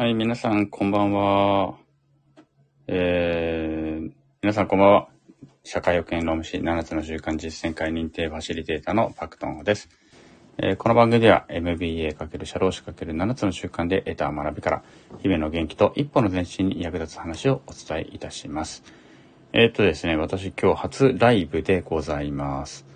[0.00, 1.74] はい、皆さん、こんばんは。
[2.86, 5.08] えー、皆さん、こんばんは。
[5.62, 9.90] 社会保険労務士7つの習慣実践会認定ファシリテーターのパクトンです。
[10.56, 14.82] えーこの番組では MBA× 社労士 ×7 つの習慣で得た学びから、
[15.18, 18.82] 日々の元気と一歩の前進に役立つ話をお伝えいたします。
[19.52, 22.89] えっ、とですね、私今日初ライブでございます。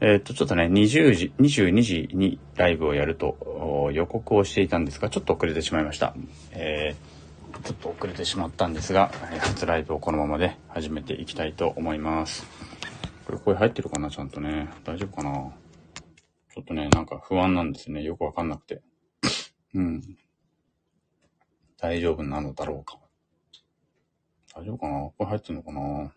[0.00, 6.14] えっ、と、ちょっとね、20時、22時にライブをやると予告をしていたんですが、ちょっと遅れてしまいました。
[6.52, 7.20] えー
[7.62, 9.08] ちょっと遅れてしまったんですが、
[9.40, 12.46] 初ライブをこのままで始めていきたいと思います。
[13.26, 14.70] これ声入ってるかなちゃんとね。
[14.84, 15.30] 大丈夫かな
[16.54, 18.02] ちょっとね、なんか不安なんですね。
[18.02, 18.80] よくわかんなくて。
[19.74, 20.02] うん。
[21.78, 22.98] 大丈夫なのだろうか。
[24.54, 25.10] 大丈夫かな？
[25.18, 26.12] 声入ってるのかな？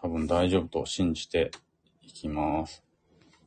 [0.00, 1.50] 多分大丈夫と信じて
[2.06, 2.82] いきます。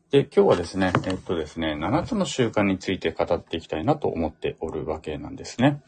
[0.09, 5.81] で、今日はですね、えっとですね、7つの習慣について語っていきたいなと思っておるわけなんですね。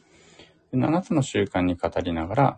[0.74, 2.58] 7つの習慣に語りながら、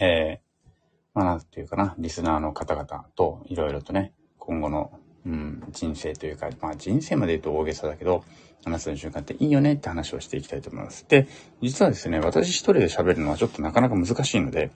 [0.00, 0.68] えー、
[1.14, 8.24] まあ、なんていうかな、リスナーの方々といろいろとね、今後の、うん、人生というか、まあ人生まで言うと大げさだけど、
[8.66, 11.06] 7つの習慣っていいよねって話をしていきたいと思います。
[11.08, 11.28] で、
[11.62, 14.70] 実はですね、私一人で喋るのはちょっとなかなか難しいので、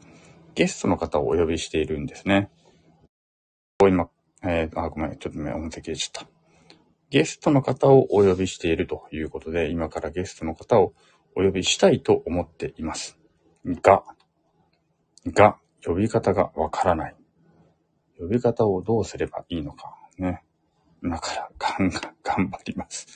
[0.55, 2.49] ゲストの方をお呼びしているんですね。
[7.11, 10.95] ゲストの方をお呼びしているということで、今からゲストの方を
[11.37, 13.21] お呼びしたいと思っています。
[13.65, 14.03] が、
[15.29, 17.15] が、呼び方がわからない。
[18.19, 20.43] 呼び方をどうすればいいのか、ね。
[21.01, 23.07] 今からがんが頑張ります。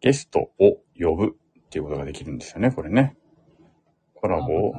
[0.00, 3.16] ゲストを呼ぶっていうことができるんですよね、これね。
[4.14, 4.74] コラボを。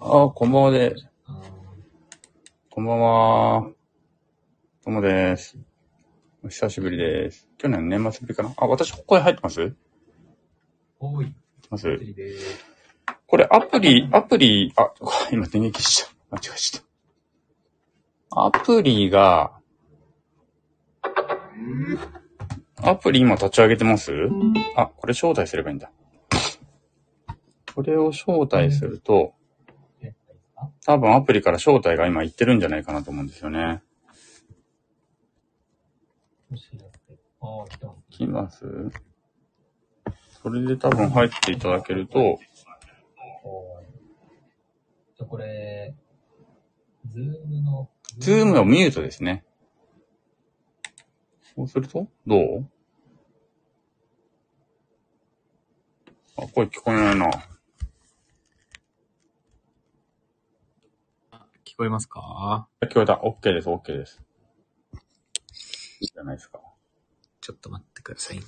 [0.00, 0.94] あー、こんばんはで。
[2.68, 3.77] こんばんは。
[4.88, 5.58] どうもです。
[6.42, 7.46] お久しぶりです。
[7.58, 8.54] 去年の年末ぶりかな？
[8.56, 9.60] あ、私、ここへ入ってます？
[9.60, 9.72] 入っ
[11.00, 11.34] おい、て
[11.68, 11.98] ます？
[11.98, 12.64] てりでーす。
[13.26, 14.90] これアプリ、アプリ、あ、
[15.30, 16.36] 今電撃しちゃう。
[16.36, 16.84] 間違えちゃっ
[18.30, 18.46] た。
[18.46, 19.52] アプリが、
[22.82, 24.10] アプリ今立ち上げてます？
[24.74, 25.92] あ、これ招待すればいいんだ。
[27.74, 29.34] これを招待すると、
[30.86, 33.82] 多分アプリから招待が今行ってるんじゃないかなと思うんですよね。
[36.50, 36.98] もしやって
[37.40, 37.88] あー、来た。
[38.10, 38.64] 来ます
[40.42, 42.38] それで多分入っていただけると、
[45.16, 45.94] じゃあこれ、
[47.12, 49.44] ズームの、ズームのミュートですね。
[51.56, 52.06] そうすると？
[52.26, 52.70] どう？
[56.36, 57.30] あ、声聞こえないな。
[61.64, 62.68] 聞こえますか？
[62.82, 63.14] 聞こえた。
[63.14, 64.22] OK です、OK です。
[66.00, 66.60] いいじゃないですか。
[67.40, 68.42] ちょっと待ってくださいね。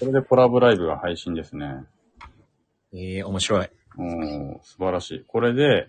[0.00, 1.84] これでコラボライブが配信ですね。
[2.92, 3.70] えー、面白い。
[3.98, 5.24] おー、素晴らしい。
[5.26, 5.88] これで、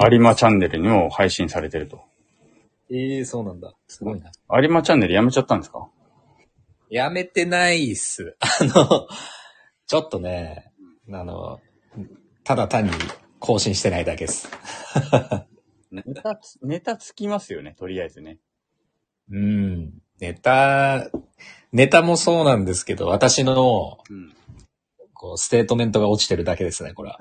[0.00, 2.02] 有馬チャンネルにも配信されてると。
[2.90, 3.74] えー、そうなんだ。
[3.86, 4.30] すごいな。
[4.60, 5.88] 有馬チャンネルやめちゃったんですか？
[6.90, 8.36] やめてないっす。
[8.40, 9.08] あの、
[9.86, 10.72] ちょっとね、
[11.12, 11.60] あの、
[12.44, 12.90] ただ単に
[13.38, 14.50] 更新してないだけです。
[15.90, 18.38] ネタつ、ネタつきますよね、とりあえずね。
[19.30, 20.02] うん。
[20.20, 21.10] ネタ、
[21.72, 24.34] ネタもそうなんですけど、私の、うん。
[25.12, 27.18] こう、ステートメントが落ちてるだけですね、これは。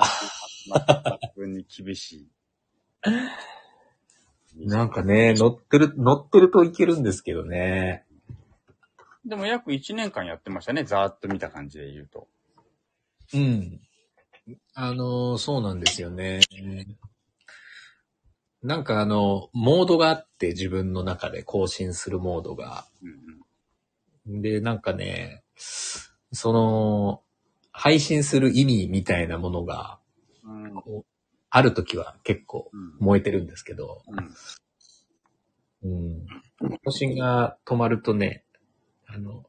[0.69, 2.27] 抜群に厳しい。
[4.55, 8.05] なんかね、乗ってる、乗ってるといけるんですけどね。
[9.25, 12.27] でも約1年間やってましたね、ざーっと見た感じで言うと。
[13.33, 13.81] うん。
[14.73, 16.39] あの、そうなんですよね。
[18.67, 22.85] なんかあの、モードがあって自分の中で更新するモードが。
[23.01, 27.23] うんで、なんかね、その、
[27.71, 29.99] 配信する意味みたいなものが、
[31.49, 32.69] ある時は結構
[32.99, 34.03] 燃えてるんですけど、
[35.81, 35.89] うん。
[35.89, 36.25] うん。
[36.83, 38.43] 更新が止まるとね、
[39.07, 39.45] あの、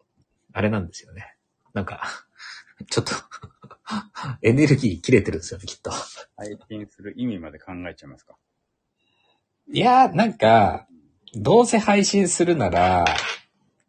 [0.53, 1.35] あれなんですよね。
[1.75, 2.05] なんか、
[2.89, 3.13] ちょっと、
[4.43, 5.91] エネルギー切れてるんですよね、きっと。
[6.37, 8.37] 配信する意味まで考えちゃいますか。
[9.71, 10.87] いやー、なんか、
[11.35, 13.05] どうせ配信するなら、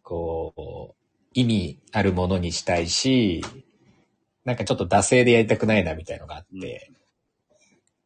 [0.03, 0.95] こう、
[1.33, 3.41] 意味あるものにしたいし、
[4.43, 6.91] なんかちょっと惰性でやりたくないなみたいのがあって、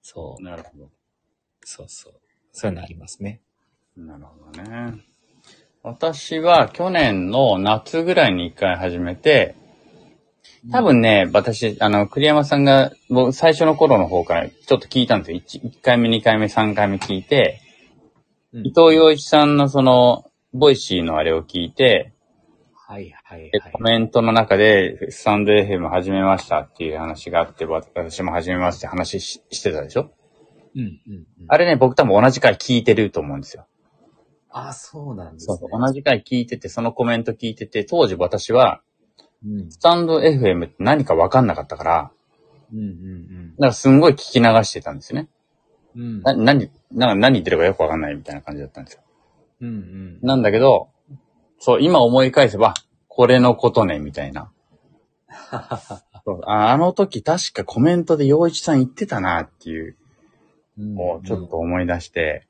[0.04, 0.90] そう、なるほど。
[1.66, 2.14] そうそう。
[2.52, 3.42] そういうのありますね。
[3.98, 4.94] なるほどね。
[5.81, 9.56] 私は去年の夏ぐらいに一回始めて、
[10.72, 15.62] 多分ね、私、あの、栗山さんが、僕、最初の頃の方からちょっと聞いたんですよ。
[15.64, 17.62] 1, 1回目、2回目、3回目聞いて、
[18.53, 22.13] うん伊藤洋一さんのその、 Voicy のあれを聞いて、
[22.75, 23.71] はいはいで、はい。
[23.71, 30.11] コメントの中で、スタンド FM 始めましたっていう話があって、私も始めますって話ししてたでしょ？
[30.75, 31.25] うんうんうん。
[31.47, 33.65] あれね、僕多分同じ回聞いてると思うんですよ。
[34.51, 35.57] あ、そうなんですね。
[35.57, 35.69] そう。
[35.71, 38.81] 同じ回聞いてて、そのコメント聞いてて、当時私は、
[39.44, 39.71] うん。
[39.71, 42.11] スタンド FM って何か分かんなかったから、
[42.71, 45.29] うんうんだからすんごい聞き流してたんですよね。
[45.95, 46.01] うん。
[46.01, 46.22] うん。
[46.22, 49.01] な、何、なんか何言ってるかよく分かんないみたいな感じだったんですよ。
[49.62, 50.19] うんうん。
[50.22, 50.90] なんだけど、
[51.60, 52.74] そう、今思い返せば、
[53.07, 54.51] これのことね、みたいな。
[56.25, 59.98] そうああの時確かコメントで洋一さん言ってたなっていう、
[60.78, 62.48] もうちょっと思い出して、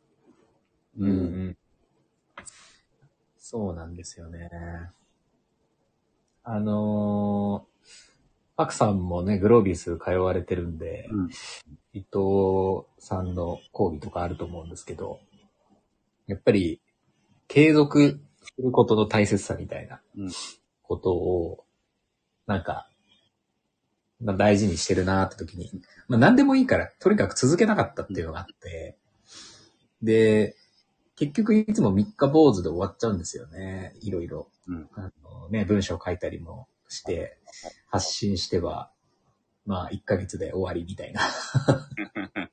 [0.98, 1.14] うんう
[1.50, 1.58] ん。
[3.38, 4.50] そうなんですよね。
[6.44, 8.13] あのー、
[8.56, 11.30] パクさんもね、グロービス通われてるんで、うん
[11.96, 15.20] 伊藤さんの講義とかあると思うんですけど、
[16.26, 16.82] やっぱり
[17.48, 20.32] 継続することの大切さみたいなうん
[20.82, 21.66] ことを、
[22.48, 22.90] なんか、
[24.20, 25.70] まあ、大事にしてるなーって時に、
[26.08, 28.98] まあ何でもいいから、とにかく続けなかったっていうのがあって、
[30.02, 30.56] で、
[31.16, 33.94] 結局いつも三日坊主で終わっちゃうんですよね。
[34.02, 34.48] いろいろ。
[34.68, 37.38] うんあのね、文章書いたりもして、
[37.90, 38.92] 発信しては、
[39.66, 41.22] まあ1ヶ月で終わりみたいな。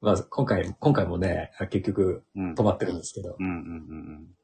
[0.00, 2.54] まあ今回、今回もね、結局うん。
[2.54, 3.36] 止まってるんですけど。
[3.38, 3.54] うんうんう
[3.94, 4.36] ん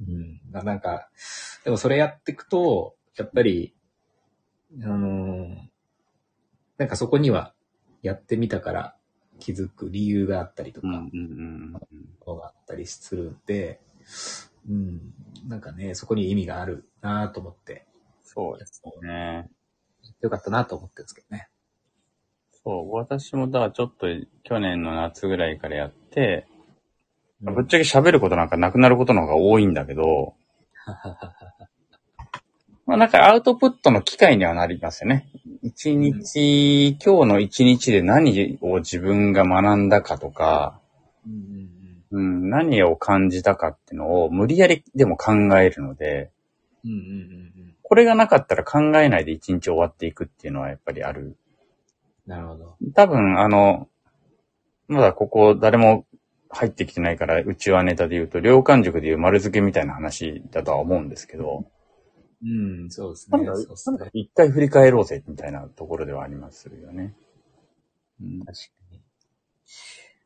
[0.00, 0.40] うん。
[0.52, 1.10] ななんか、
[1.64, 3.74] でもそれやっていくと、やっぱり、
[4.82, 5.68] あのー
[6.78, 7.54] なんかそこには
[8.02, 8.96] やってみたから
[9.40, 11.74] 気づく理由があったりとか、うん。
[11.74, 13.80] うがあったりするんで、
[14.68, 15.00] うん、
[15.48, 17.87] なんかね、そこに意味があるなと思って、
[18.38, 19.50] そうですね。
[20.20, 21.48] よかったなと思ってるんですけどね。
[22.64, 24.06] そう、私もだからちょっと
[24.44, 26.46] 去年の夏ぐらいからやって、
[27.42, 30.34] うんぶっちゃけ喋ることなんかなくなることの方が多いんだけど、
[32.86, 35.28] まあなんかアウトプットの機会にはなりますよね。
[35.62, 40.80] 一日、今日の一日で何を自分が学んだかとか、
[41.26, 41.68] うん
[42.10, 46.30] うんうん、何を感じたかっていうのを無理やりでも考えるので、
[46.84, 47.04] うんうんうんう
[47.56, 47.57] ん
[47.88, 51.38] これがなかったら考えないで一日終わっていくっていうのはやっぱりある。
[52.26, 52.76] なるほど。
[52.94, 53.88] 多分、あの、
[54.88, 56.04] まだここ誰も
[56.50, 61.64] 入ってきてないから、うちはネタで言うと、量感塾でいう丸付けみたいな話だとは思うんですけど、
[62.42, 63.42] うん、そうですね。
[63.42, 64.06] なんか。
[64.12, 67.14] 一回振り返ろうぜみたいなところではありますよね。
[68.20, 68.54] うん、確か
[68.92, 69.00] に。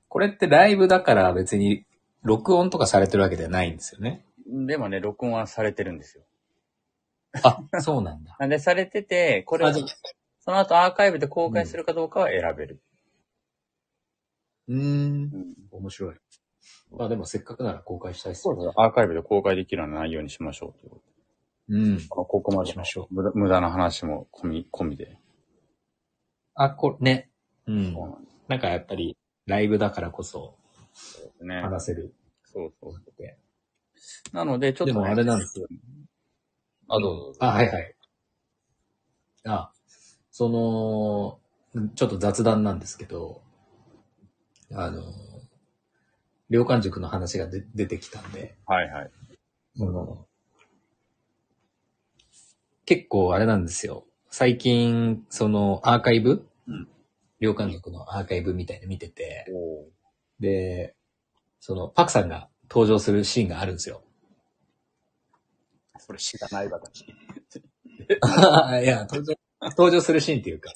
[0.08, 1.86] これってライブだから別に
[2.24, 4.26] 録音とかされてるわけではないんですよね。
[4.66, 6.24] でもね、録音はされてるんですよ。
[7.42, 8.36] あ、そうなんだ。
[8.38, 12.82] なんでされてて、これをその後アーカイブで公開するかどうかは選べる。
[14.68, 14.80] うーん。
[14.80, 16.16] うん面白い。
[16.90, 18.42] まあでもせっかくなら公開したいっす。
[18.42, 18.72] そうそう。
[18.76, 21.02] アーカイブで公開できるような内容にしましょうということ
[21.72, 22.08] でうん。
[22.08, 23.14] ここまでしましょう。
[23.14, 25.16] 無駄無駄な話も込み、込みで。
[26.54, 27.30] あ、これね。
[27.66, 28.10] うんそう。
[28.10, 30.58] なんでなんかやっぱりライブだからこそ
[30.92, 31.62] すね。
[31.62, 32.14] 話せる
[32.44, 32.94] そうそう。
[32.94, 33.38] って。
[34.32, 35.66] なので、ちょっと、でもあれなんですよ。
[36.94, 37.38] あ、どうぞ。
[37.40, 37.94] あ、はいはい。
[39.46, 39.72] あ、
[40.30, 41.40] そ
[41.74, 43.40] の、ちょっと雑談なんですけど、
[44.70, 45.02] あの、
[46.50, 49.10] 量感塾の話がで出てきたんで、はいはい。
[49.74, 50.26] その
[52.84, 54.04] 結構あれなんですよ。
[54.30, 56.88] 最近、そのアーカイブ、うん
[57.40, 59.88] 量感塾のアーカイブみたいなの見てて、お
[60.40, 60.94] で、
[61.58, 64.04] そのパクさんが登場するシーンがあるんですよ。
[66.06, 67.02] それ知らない私。
[67.06, 67.06] い
[68.86, 70.72] や、登場、登場するシーンっていうか、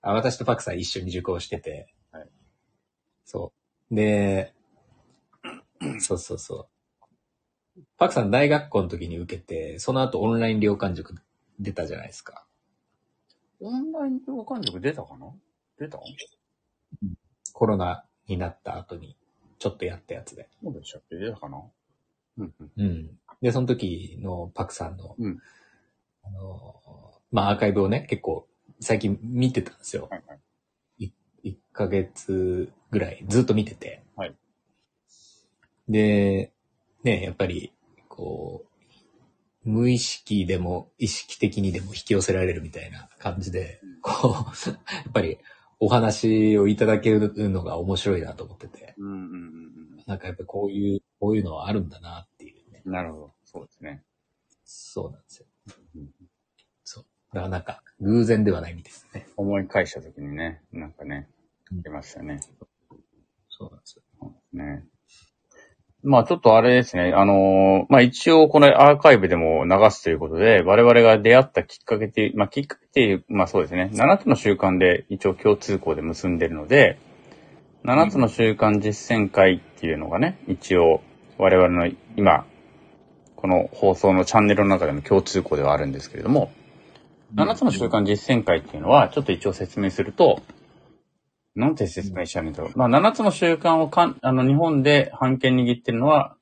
[0.00, 2.28] あ私とパクさん一緒に受講してて、はい
[3.24, 3.52] そ
[3.90, 3.94] う。
[3.94, 4.54] で、
[6.00, 6.68] そうそうそ
[7.76, 7.82] う。
[7.96, 11.14] パクさん大学校の時に受けて、その後オンライン量感塾
[11.58, 12.46] 出たじゃないですか。
[13.60, 15.32] オンライン教官塾出たかな？
[15.78, 15.98] 出た？
[17.52, 19.16] コロナになった後に、
[19.58, 20.48] ちょっとやったやつで。
[20.62, 21.16] そうでしたっけ？
[21.16, 21.62] 出たかな？
[22.38, 23.18] うんうん。
[23.42, 23.46] うん。
[23.46, 25.38] で、その時のパクさんの、うん
[26.24, 26.74] あの、
[27.30, 28.46] まあ、アーカイブをね、結構
[28.80, 30.08] 最近見てたんですよ。
[30.10, 30.38] はいはい。
[31.44, 34.04] 1ヶ月ぐらいずっと見てて。
[34.16, 34.34] はい
[35.88, 36.52] で、
[37.02, 37.72] ね、やっぱり、
[38.08, 38.64] こ
[39.64, 44.32] う、無意識でも意識的にでも引き寄せられるみたいな感じで、こう、
[44.70, 44.76] や
[45.08, 45.38] っぱり
[45.78, 49.72] お話をいただけるのが面白いなと思ってて、うんうんうん
[50.04, 52.26] なんかやっぱこういう、こういうのはあるんだな
[52.84, 53.32] なるほど。
[53.44, 54.02] そうですね。
[54.64, 55.46] そうなんですよ。
[55.96, 56.08] うん
[56.84, 57.04] そう。
[57.32, 59.26] だからなんか、偶然ではないみたいですね。
[59.36, 61.28] 思い返したときにね、なんかね
[61.70, 62.40] うん、出ましたね。
[63.48, 64.02] そうなんですよ。
[64.52, 64.84] ね。
[66.04, 67.12] まあちょっとあれですね。
[67.14, 73.90] あのーまあ一応このアーカイブでも流すということで、我々が出会ったきっかけっていう、まあきっかけっていう、まあそうですね。
[73.92, 76.98] 7つの習慣で一応共通項で結んでるので、
[77.84, 81.02] 7つの習慣実践会っていうのがね、一応
[81.38, 82.46] 我々の今、
[83.42, 86.52] この放送のチャンネルの中での共通項ではあるんですけれども、
[87.34, 90.40] 7つの習慣実践会っていうのは、ちょっと一応説明すると、
[91.56, 92.78] なんて説明したらいいんだろう。
[92.78, 96.36] まあ、7つの習慣をかん、あの、日本で判権握ってるのは、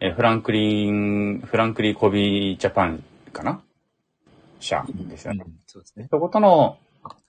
[0.00, 3.60] えーフランクリン、フランクリーコビージャパンかな？
[4.58, 5.44] 社ですよね。
[5.66, 6.08] そうですね。
[6.10, 6.78] そことの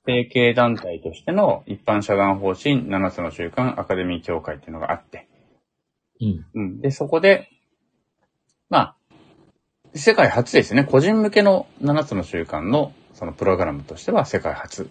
[0.05, 5.27] 提携団体としての一般社団法人7つの習慣アカデミー協会っていうのがあって、
[6.21, 6.45] うん。
[6.53, 6.79] うん。
[6.79, 7.49] で、そこで、
[8.69, 8.95] まあ、
[9.95, 10.83] 世界初ですね。
[10.83, 14.89] 個人向けの7つの習慣のそのプログラムとしては世界初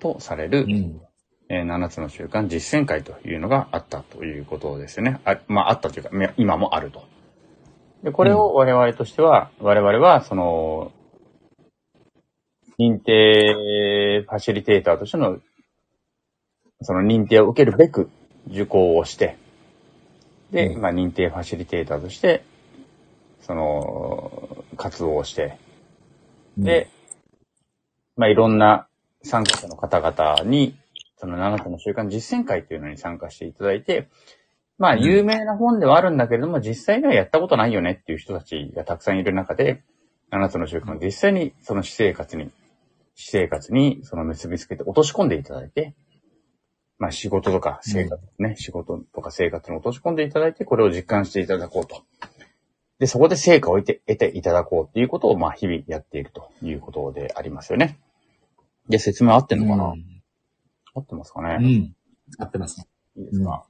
[0.00, 1.00] とされる、うん。
[1.50, 5.20] えー7つの習慣実践会というのがあったということですね。
[5.24, 7.06] あまあ、あったというか、め今もあると。
[8.02, 10.92] で、これを我々としては、我々は、その、
[12.78, 15.38] 認定ファシリテーターとしての、
[16.82, 18.10] その認定を受けるべく
[18.48, 19.36] 受講をして、
[20.50, 22.44] で、うんまあ、認定ファシリテーターとして、
[23.48, 25.58] その、活動をして、
[26.58, 26.90] で、
[28.14, 28.88] まあ、いろんな
[29.22, 30.76] 参加者の方々に、
[31.16, 34.08] その7つの習慣実践会というのに参加していただいて、
[34.76, 35.02] まあ、うん。
[35.02, 39.82] 有名な本ではあるんだけれども、実際にはやったことないよねっていう人たちがたくさんいる中で、
[40.30, 42.50] 7つの習慣を実際にその私生活に、
[43.16, 45.94] 私生活にその結びつけて落とし込んでいただいて、
[46.98, 52.02] まあ仕事とか生活ね、仕事とか生活に落とし込んでいただいて、これを実感していただこうと。
[52.98, 57.98] で、そこで成果を得て得ていただこうっていうことを、まあ日々やっているということでありますよね。
[58.88, 59.94] で、説明合ってんのかな、
[60.94, 61.64] 合ってますかね、うん。
[61.66, 61.94] うん。
[62.38, 62.86] 合ってますね。
[63.16, 63.64] いいですか、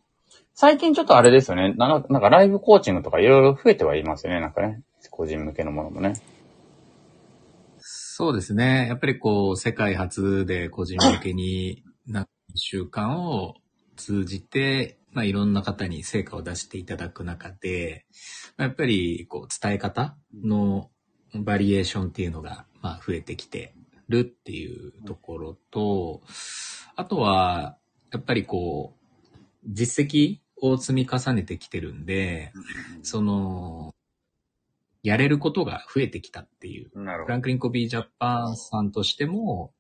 [0.54, 1.74] 最近ちょっとあれですよね。
[1.74, 4.40] ななんかライブコーチングとかいろいろ増えてはいますよね。
[4.40, 4.82] なんかね。
[5.10, 6.14] 個人向けのものもね。
[7.78, 8.86] そうですね。
[8.88, 13.54] やっぱりこう、世界初で個人向けにな習慣を
[13.96, 18.06] 通じて、まあいろんな方に成果を出していただく中で、
[18.56, 20.90] まあやっぱりこう、伝え方の
[21.34, 23.74] バリエーションっていうのが、まあ増えてきて
[24.08, 26.22] るっていうところと、
[26.96, 27.76] あとは、
[28.12, 28.98] やっぱりこう、
[29.66, 32.52] 実績を積み重ねてきてるんで、
[33.02, 33.94] その、
[35.02, 36.90] やれることが増えてきたっていう。
[37.24, 39.72] フランクリン・コビー・ジャパンさんとしても、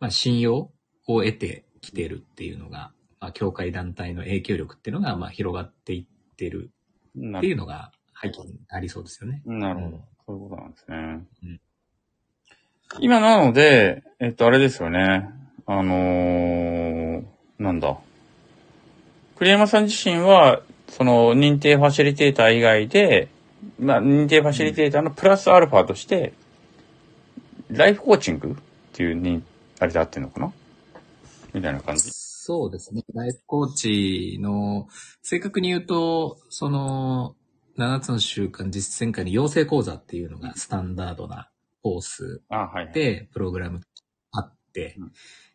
[0.00, 0.72] まあ、信用を
[1.06, 6.72] 得てきてるっていうのが、まあ、協会団体の影響力っていうのが、まあ、広がっていってる
[7.16, 9.42] っていうのが背景にありそうですよね。
[9.46, 10.02] なるほどうん。
[10.26, 11.26] そういうことなんですね。
[11.44, 11.60] うん
[13.00, 15.30] 今なので、えっと、あれですよね。
[15.64, 17.24] あのー、
[17.58, 17.96] なんだ。
[19.38, 20.60] 栗山さん自身は、
[20.90, 23.28] その認定ファシリテーター以外で、
[23.78, 26.34] まあ、認定ファシリテーターのプラスアルファとして、
[27.70, 28.54] ライフコーチングっ
[28.92, 29.42] ていうに、
[29.78, 30.52] あれで合ってんのかな？
[31.54, 32.10] みたいな感じ。
[32.44, 33.04] そうですね。
[33.14, 34.88] ライフコーチの、
[35.22, 37.36] 正確に言うと、その、
[37.78, 41.50] 7つの習慣実践会の養成講座っていうのがスタンダードな
[41.84, 42.42] コース。
[42.92, 43.80] で、プログラム
[44.32, 45.12] あって、うん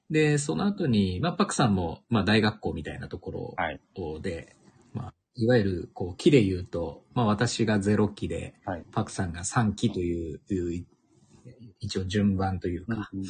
[0.09, 3.81] で、その後に、まあ、パクさんも、まあ、大学校みたいなとこはい。
[3.97, 4.55] ろで、
[4.93, 8.85] まあ、いわゆる、こう、期で言うと、まあ、私が0期で、はい。
[8.93, 10.39] パクさんが3期という
[11.79, 13.23] 一応順番というか、うん。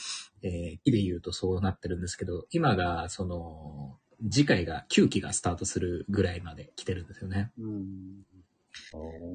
[0.43, 3.97] えー期で言うとそうなってるんですけど、今が、その、
[4.31, 7.51] 次回が9期がスタートするぐらいまで来てるんですよね。
[7.59, 7.67] う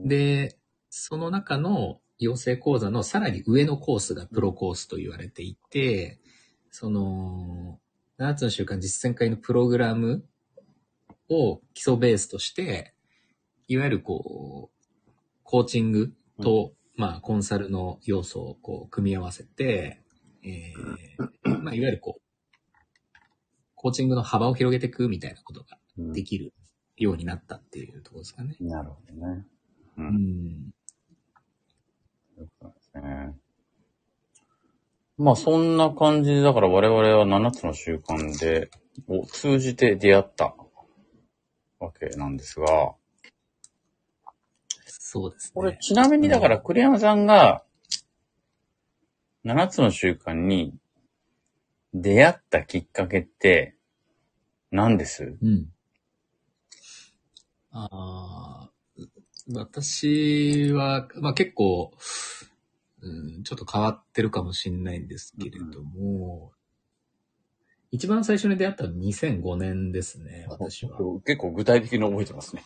[0.05, 0.59] ん、で、
[0.91, 6.21] その中の養成講座のさらに上のコースがプロコースと言われていて、
[6.71, 7.79] その、
[8.19, 10.25] 7つの習慣実践会のプログラム
[11.29, 12.95] を基礎ベースとして、
[13.69, 14.87] いわゆるこう、
[15.43, 20.01] コーチングと、まあ、コンサルの要素をこう、組み合わせて、
[20.45, 22.23] えーまあ、いわゆるこう、
[23.75, 26.53] コーチングの幅を広げていくみたいなことがうんできる
[26.97, 28.57] ようになったっていうところですかね。
[28.61, 29.45] なるほどね。
[29.99, 30.03] う。
[30.03, 30.75] うんん。
[32.61, 33.35] そうですね。
[35.19, 38.71] まあそんな感じで、だから我々は7つの習慣で、
[39.09, 40.55] を通じて出会った
[41.79, 42.95] わけなんですが、
[45.12, 45.52] そうですね。
[45.54, 47.62] これちなみにだから栗山さんが
[49.45, 50.73] 7つの習慣に
[51.92, 53.76] 出会ったきっかけって
[54.71, 55.37] 何です？
[55.42, 55.66] うん。
[57.73, 58.71] ああ、
[59.52, 61.92] 私は、まあ結構、
[63.02, 66.52] うん、ちょっと変わってるかもしれないんですけれども、
[67.90, 70.97] 一番最初に出会ったのは2005年ですね、私は。
[71.26, 72.62] 結構具体的に覚えてますね。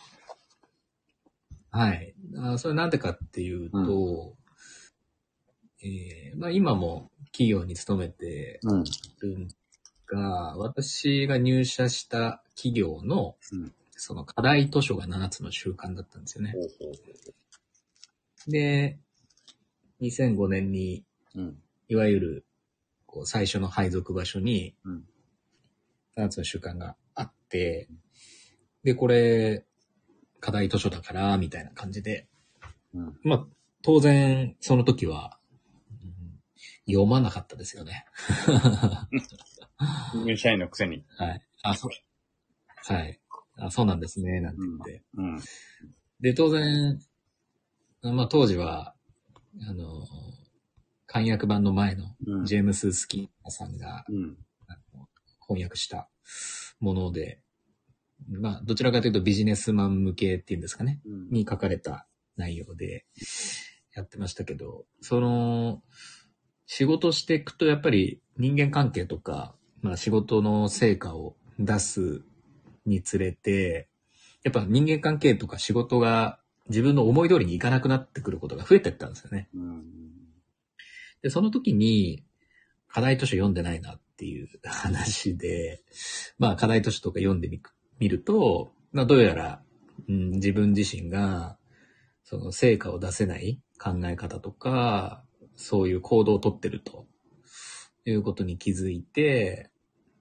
[1.71, 2.15] はい。
[2.37, 4.35] あそれなんでかっていうと、
[5.83, 8.83] えーまあ今も企業に勤めてうん。
[9.21, 9.47] るん
[10.07, 16.53] が、私が入社した企業の、うんその課題図書が7つの習慣だったんですよね。
[18.47, 18.99] で、
[20.01, 21.03] 2005年に、
[21.35, 21.57] うん。
[21.89, 22.45] いわゆる、
[23.07, 25.09] こう、最初の配属場所に、うん。
[26.15, 27.89] 7つの習慣があって、
[28.83, 29.65] で、これ、
[30.39, 32.27] 課題図書だから、みたいな感じで、
[32.93, 33.19] うん。
[33.23, 33.45] まあ、
[33.81, 35.39] 当然、その時は、
[36.01, 36.07] うん
[36.89, 38.05] 読まなかったですよね。
[40.25, 41.03] 入社員のくせに。
[41.17, 41.41] はい。
[41.61, 42.93] あ、そう。
[42.93, 43.19] はい。
[43.57, 45.03] あ、そうなんですね、なんて言って。
[45.17, 45.39] うん。
[46.21, 46.97] で、当然、
[48.01, 48.95] まあ当時は、
[49.67, 50.05] あの、
[51.07, 52.45] 簡約版の前のうん。
[52.45, 54.37] ジェームス・スキーさんがうん。
[55.47, 56.09] 翻訳した
[56.79, 57.41] もので、
[58.29, 61.29] まあどちらかというとビジネスマン向けっていうんですかね、うん。
[61.29, 63.05] に書かれた内容で
[63.95, 65.81] やってましたけど、その、
[66.65, 72.23] 仕事していくとやっぱり人間関係とか、まあ仕事の成果を出す
[72.85, 73.87] につれて、
[74.43, 79.49] やっぱ人間関係とか仕事が自分の思い通りにいかなくなってくることが増えてったんですよね。
[79.55, 79.83] うん。
[81.21, 82.23] で、その時に
[82.87, 85.81] 課題図書読んでないなっていう話で、
[86.37, 87.59] まあ課題図書とか読んでみ
[87.99, 89.61] 見ると、まあどうやら、
[90.07, 91.57] うん、自分自身が
[92.23, 95.23] その成果を出せない考え方とか、
[95.55, 97.07] そういう行動をとってると
[98.05, 99.71] いうことに気づいて、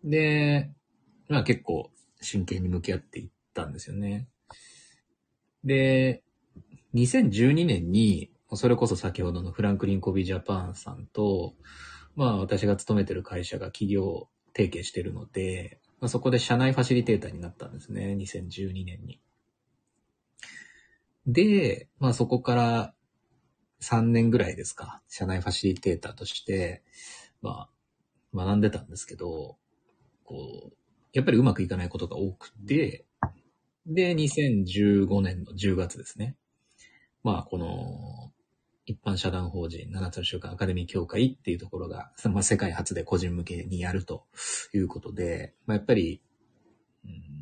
[0.05, 0.71] で、
[1.29, 1.91] まあ結構
[2.21, 4.29] 真剣に向き合っていったんですよね。
[5.65, 6.23] で、
[6.95, 11.55] 2012年に、それこそ先ほどのフランクリン・コビー・ジャパンさんと、
[12.15, 19.21] まあ私が勤めてる会社が企業提携してるので、まあ、そこで社内ファシリテーターになったんですね、2012年に。
[21.27, 22.95] で、まあそこから
[23.81, 26.83] 3年ぐらいですか、社内ファシリテーターとして、
[27.43, 27.69] ま
[28.35, 29.57] あ学んでたんですけど、
[30.25, 30.77] こう、
[31.13, 33.07] やっぱりうまくいかないことが多くて、
[33.87, 36.37] で、2015年の10月ですね。
[37.23, 38.26] まあ、この、
[38.87, 44.25] 一般社団法人7つの週間アカデミー協会っていうところが、まあ、世界初で個人向けにやると
[44.73, 46.23] いうことで、まあ、やっぱり、
[47.05, 47.37] うん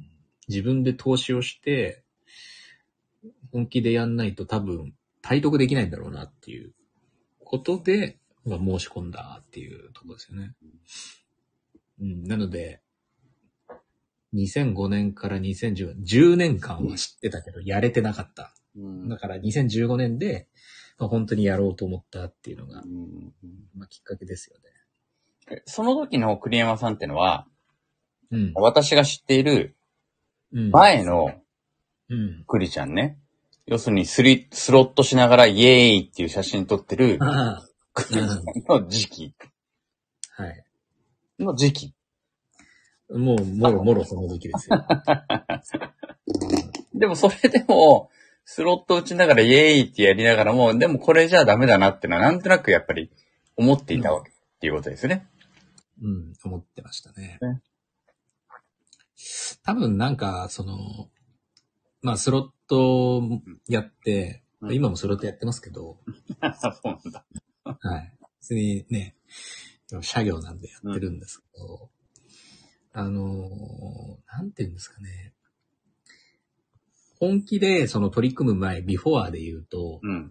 [0.49, 2.03] 自分で投資をして、
[3.53, 6.73] 本気でやんないと多分、体得できないんだろうなっていう
[7.43, 10.55] ことで、まあ、申し込んだっていうところですよね。
[12.01, 12.83] うん、なので、
[14.35, 18.53] 2005年から2010、10年間は知ってたけど、やれてなかった。
[18.77, 19.09] うん。
[19.09, 20.49] だから2015年で、
[20.99, 23.33] まあ、本当にやろうと思ったっていうのがう、ん
[23.77, 25.57] まあ、きっかけですよね。
[25.57, 27.47] えその時の栗山さんってのは、
[28.31, 28.53] うん。
[28.55, 29.77] 私が知っている
[30.53, 30.71] うん。
[30.71, 31.35] 前の
[32.09, 32.45] うん。
[32.47, 33.19] 栗ちゃんね。
[33.67, 37.63] 要するにスリ、スロットしながらイエーイっていう写真撮ってるあ
[37.95, 39.35] 栗ちゃんの時期
[40.37, 40.65] あ、はい。
[41.39, 41.95] の時期。
[43.11, 44.85] もう、もろもろその時ですよ。
[46.95, 48.11] でもそれでも、
[48.45, 53.11] スロット打ちながらイエーイってやりながらも、でもこれじゃダメだなってのはなんとなくやっぱり
[53.57, 55.27] 思っていたわけっていうことですね。
[56.03, 57.63] うん、思ってましたねね。
[59.65, 61.09] 多分なんか、その、
[62.03, 63.23] まあ、スロット
[63.69, 65.99] やって、うん今もスロットやってますけど、
[66.59, 67.27] そうなんだ。
[67.65, 68.13] はい。
[68.41, 69.15] 別にね、
[70.01, 71.91] 社業なんでやってるんですけど、
[72.95, 75.34] あのー、なんて言うんですかね。
[77.25, 80.31] 本気でその取り組む前、ビフォアで言うと、うん。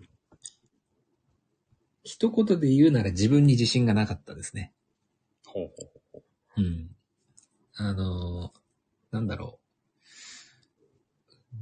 [2.04, 4.74] 一言で言うなら自分に自信がなかったですね。
[5.48, 6.22] ほうほ
[6.58, 6.62] う。
[6.62, 6.92] うん。
[7.76, 11.56] あのー、なんだろう。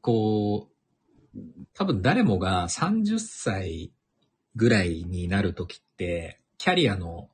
[0.00, 0.70] こ
[1.34, 1.38] う、
[1.74, 3.92] 多分誰もが30歳
[4.56, 7.28] ぐらいになるときって、キャリアの、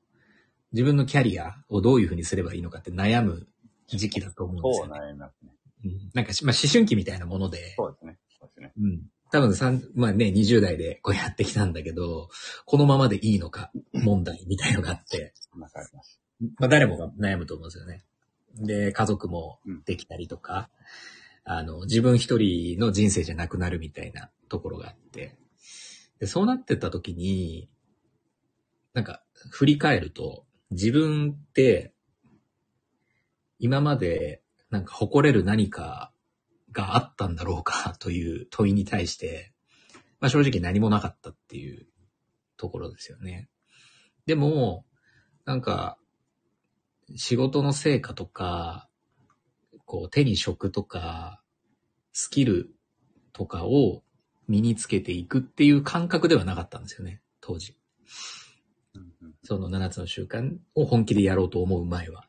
[0.73, 3.47] 自分のキャリアをどういうふうにすればいいのかって悩む
[3.87, 5.01] 時期だと思うんですそうよ、ね。
[5.01, 5.54] なりますね。
[5.85, 8.19] うん、なんかし、まあ、思春期みたいなもので、そうですね。
[8.39, 8.73] そうですね。
[8.79, 9.03] うん。
[9.31, 12.29] 多分三まあね、20代でこうやってきたんだけど、
[12.67, 16.21] このままでいいのか問題みたいのがあって、わかります。
[16.59, 18.05] まあ誰もが悩むと思うんですよね。
[18.57, 20.71] で、家族もできたりとか、
[21.45, 25.37] あの、自分一人の人生じゃなくなるみたいなところがあって、
[26.21, 27.69] で、そうなってった時に、
[28.93, 31.93] なんか、振り返ると、自分って、
[33.59, 34.44] 今まで、
[34.75, 36.11] なんか誇れる何か
[36.73, 39.53] があったんだろうかという問いに対して、
[40.19, 41.87] まあ正直何もなかったっていう
[42.57, 43.49] ところですよね。
[44.27, 44.85] でも、
[45.45, 45.97] なんか、
[47.15, 48.89] 仕事の成果とか、
[49.85, 51.41] こう手に職とか、
[52.13, 52.75] スキル
[53.33, 54.03] とかを
[54.49, 57.79] 身につけていくっていう感覚ではなかったんですよね、当時。
[59.45, 62.27] その7つの習慣を本気でやろうと思う前は。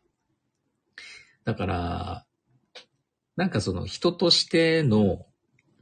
[1.43, 2.25] だから、
[3.35, 5.25] なんかその人としての、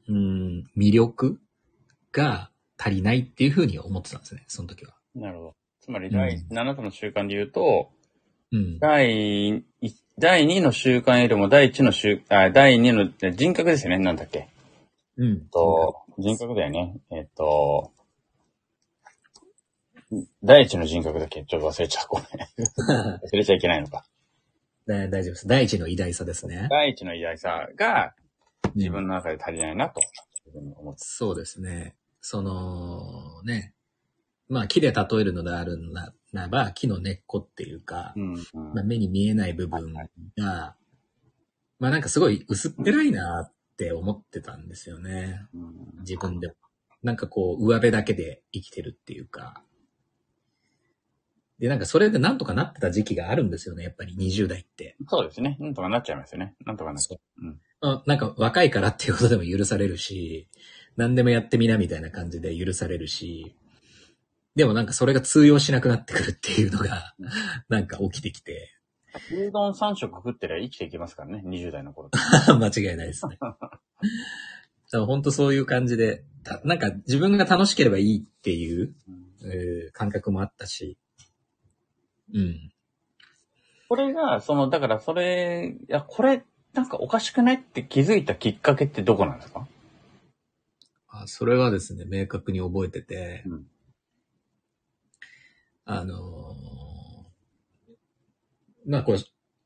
[0.08, 1.40] うん、魅力
[2.12, 4.94] が足りないっていうふうに思ってたんですね、その時は。
[5.16, 5.56] なるほど。
[5.82, 7.92] つまり、うん第7つの習慣で言うと、
[8.52, 8.80] うん。
[8.80, 13.98] 第一第2の習慣よりも第1の習あ、第2の人格ですよね。
[13.98, 14.48] なんだっけ。
[15.18, 15.48] うん。
[15.48, 16.98] と、人格だよね。
[17.12, 17.92] えっと、
[20.44, 22.08] 第一の人格だっけちょっと忘れちゃう。
[22.10, 22.28] ごめん。
[23.26, 24.06] 忘れちゃいけないのか。
[24.88, 25.48] だ大丈夫です。
[25.48, 26.68] 第一の偉大さですね。
[26.70, 28.14] 第一の偉大さが
[28.76, 30.02] 自分の中で足りないなと、
[30.46, 31.96] 自分に思ってそうですね。
[32.22, 33.74] その、ね。
[34.50, 40.76] まあ、木で例えるのであるならば、木の根っこっていうか、うんうんまあ、目に見えない部分が、
[41.80, 45.42] まあなんかすごい薄っぺらいなって思ってたんですよね。
[45.54, 46.54] うん自分でも。
[47.02, 49.64] なんかこう、上辺だけで生きてるっていうか。
[51.64, 54.98] で、なんかそれでなんとかなってた時期があるんですよね、やっぱり20代って。
[55.08, 55.56] そうですね。
[55.62, 56.56] なんとかなっちゃいますよね。
[56.66, 57.22] なんとかなっちゃう。
[57.42, 60.50] うんまあなんか若いからっていうことでも許されるし、
[60.98, 63.56] 何でもやってみなみたいな感じで許されるし、
[64.58, 67.16] でもなんかそれが通用しなくなってくるっていうのが、
[67.70, 68.70] なんか起きてきて、
[69.32, 71.44] 牛丼3食食ってりゃ生きていけますからね。
[71.46, 72.10] 20代の頃。
[72.60, 73.38] 間違いないですね。
[73.40, 73.78] だか
[74.92, 80.98] ら本当そういう感じで、たなんか自分が楽しければいいっていう、うんえー感覚もあったし、
[82.32, 82.72] うん。
[83.90, 89.68] これが、その、だからそれ、いや、これ、なんかおかしくないって気づいたきっかけってどこなんですか？
[91.10, 93.68] あそれはですね、明確に覚えてて、うん。
[95.86, 99.20] あのーまあこれ、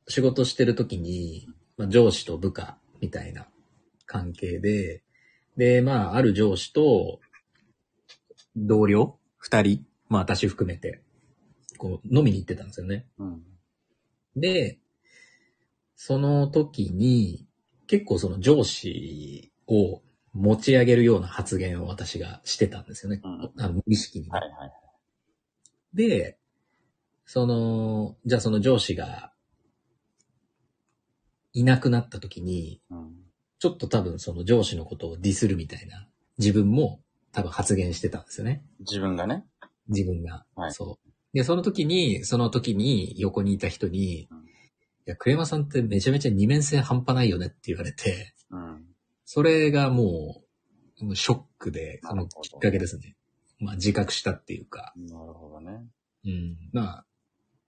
[0.07, 3.47] 仕事してる時に、まあ、上司と部下みたいな
[4.05, 5.01] 関係で、
[5.55, 7.19] で、まあ、ある上司と、
[8.55, 11.01] 同僚二人、まあ私含めて、
[11.77, 13.07] こう、飲みに行ってたんですよね。
[13.17, 13.43] うん。
[14.35, 14.79] で、
[15.95, 17.47] その時に、
[17.87, 20.01] 結構その上司を
[20.33, 23.21] 持ち上げるような発言を私がしてたんですよね。
[23.23, 24.71] うんあの無意識にね、はいはい。
[25.93, 26.37] で、
[27.25, 29.31] その、じゃあその上司が
[31.53, 33.27] いなくなった時に、うん。
[33.59, 38.63] ちょっと多分その上司のことをディスるみたいな自分も多分発言してたんですよね。
[38.81, 39.45] 自分がね。
[39.87, 40.45] 自分が。
[40.55, 41.06] はいそう。
[41.37, 44.47] で、その時に、その時に横にいた人に、うん
[45.07, 48.83] いや、栗山さんってめちゃめちゃ二面性半端ないよねって言われて、うん。
[49.23, 50.41] それがも
[50.99, 53.15] う、もうショックで、そのきっかけですね。
[53.59, 55.85] まあ自覚したっていうか、なるほどね。
[56.25, 56.57] うん。
[56.73, 57.05] まあ、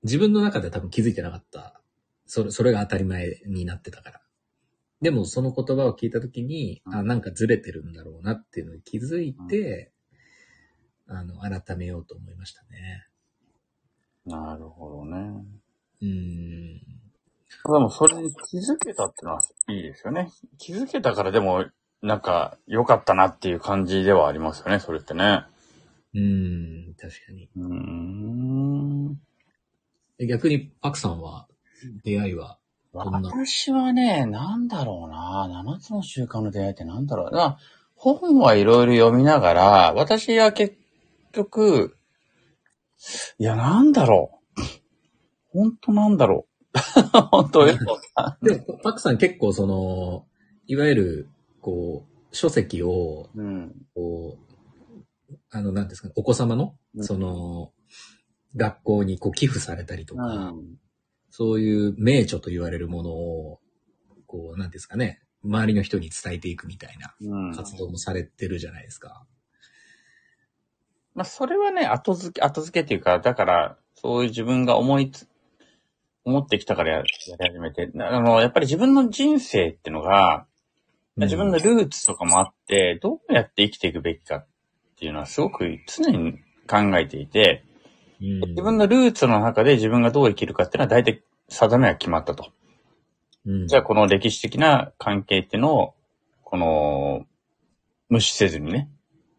[0.04, 1.80] 自分の中で多分気づいてなかった。
[2.26, 4.22] それ、それが当たり前になってたから。
[5.02, 9.94] でもその言葉を聞いた時に、うんあ、なんかずれてるんだろうなっていうのに気づいて、
[11.08, 13.09] あの、改めようと思いましたね。
[14.30, 15.44] なるほどね。
[16.02, 16.78] うん。
[16.78, 16.82] で
[17.66, 20.30] もそれに気づけたってのはいいですよね。
[20.58, 21.66] 気づけたからでも、
[22.02, 25.44] なんか良かったなっていう感じではありますよね、それってね。
[26.16, 27.50] うん、確かに。
[27.56, 27.74] うー
[29.12, 29.20] ん。
[30.20, 31.48] え逆に、パクさんは、
[32.04, 32.58] 出会いは、
[32.94, 33.30] どんな？
[33.30, 35.64] 私はね、なんだろうな。
[35.64, 37.58] 7つの習慣の出会いってなんだろうな。
[37.96, 40.78] 本はいろいろ読みながら、私は結
[41.32, 41.98] 局、
[43.38, 44.62] いや、なんだろう。
[45.52, 46.50] 本当なんだろう。
[47.32, 50.28] 本当よくわかんでも、パクさん結構その、
[50.68, 51.30] いわゆる、
[51.62, 53.76] こう、書籍を、うん。
[53.96, 54.38] こ
[55.30, 57.72] う、あの、なんですかね、お子様の、うんその、
[58.56, 60.80] 学校にこう寄付されたりとか、うん。
[61.30, 63.60] そういう名著と言われるものを、
[64.28, 67.56] こう、なんですかね、周りの人に伝えていくみたいなうん。
[67.56, 69.26] 活動もされてるじゃないですか。
[71.20, 75.28] まあ、それはね、後付け、後付けっていうか、だから、そういう自分が思いつ、
[76.24, 77.10] 思ってきたからややり
[77.52, 80.46] 始めて、あの、やっぱり自分の人生ってのが、
[81.18, 84.48] 自分のルーツとかもあって、どうやって生きていくべきかっ
[84.98, 87.66] ていうのはすごく常に考えていて、
[88.22, 92.54] うん、自分のルーツの中で自分がどう生きるかっていうのは大体定めは決まったと。
[93.46, 95.96] うん、じゃあこの歴史的な関係っていうのを、
[96.46, 97.26] この、
[98.08, 98.90] 無視せずにね、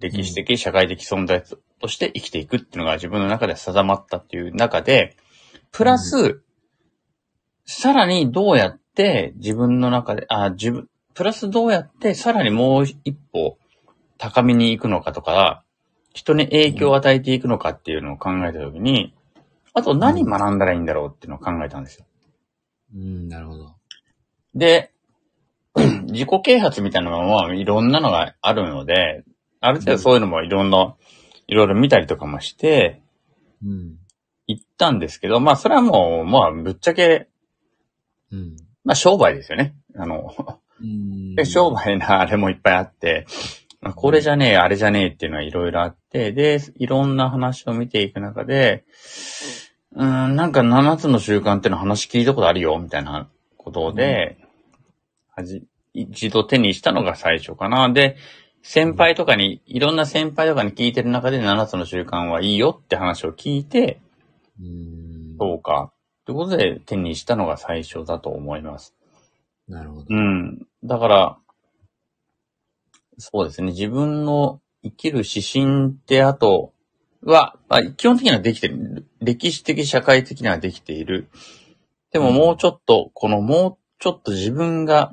[0.00, 1.44] 歴史的、社会的存在
[1.80, 5.16] として生きていくっていうのが自分の中で定まったっていう中で、
[5.72, 6.42] プラス、
[7.64, 13.58] さらにどうやって自分の中で、あ、自分、プラスどうやってさらにもう一歩
[14.18, 15.64] 高みに行くのかとか、
[16.12, 19.14] 人に影響を与えていくのかっていうのを考えたときに、
[19.72, 22.06] あと何学んだらいいんだろうっていうのを考えたんですよ。
[22.94, 23.74] うん、なるほど。
[24.54, 24.92] で、
[26.10, 29.24] 自己啓発みたいなのはいろんなのがあるので、
[29.60, 30.96] ある程度そういうのもいろんな、
[31.50, 33.02] いろいろ見たりとかもして、
[33.62, 33.98] うん。
[34.46, 37.28] 行ったんですけど、まあそれはもう、まあぶっちゃけ、
[38.30, 38.56] うん。
[38.84, 39.74] まあ商売ですよね。
[39.96, 40.32] あの、
[40.80, 43.26] うんで商売なあれもいっぱいあって、
[43.80, 48.84] まあこれじゃねえ、あれじゃねえっていうのはいろいろあって、で、いろんな話を見ていく中で、
[49.96, 54.38] うーん、なんか7つの習慣っていうの話聞いたことあるよ、みたいなことで、
[55.34, 57.90] はじ、一度手にしたのが最初かな。
[57.90, 58.16] で、
[58.62, 64.00] 先輩とかに、いろんな先輩とかに聞いてる中で7つの習慣はいいよって話を聞いて、
[64.60, 65.36] うん。
[65.38, 65.92] そうか。
[66.26, 68.94] ということで手にしたのが最初だと思います。
[69.66, 70.06] なるほど。
[70.08, 70.66] うん。
[70.84, 71.38] だから、
[73.18, 73.68] そうですね。
[73.72, 76.72] 自分の生きる指針ってあと
[77.22, 79.06] は、まあ、基本的にはできてる。
[79.20, 81.28] 歴史的、社会的にはできている。
[82.12, 85.12] でももうちょっと、このもうちょっと自分が、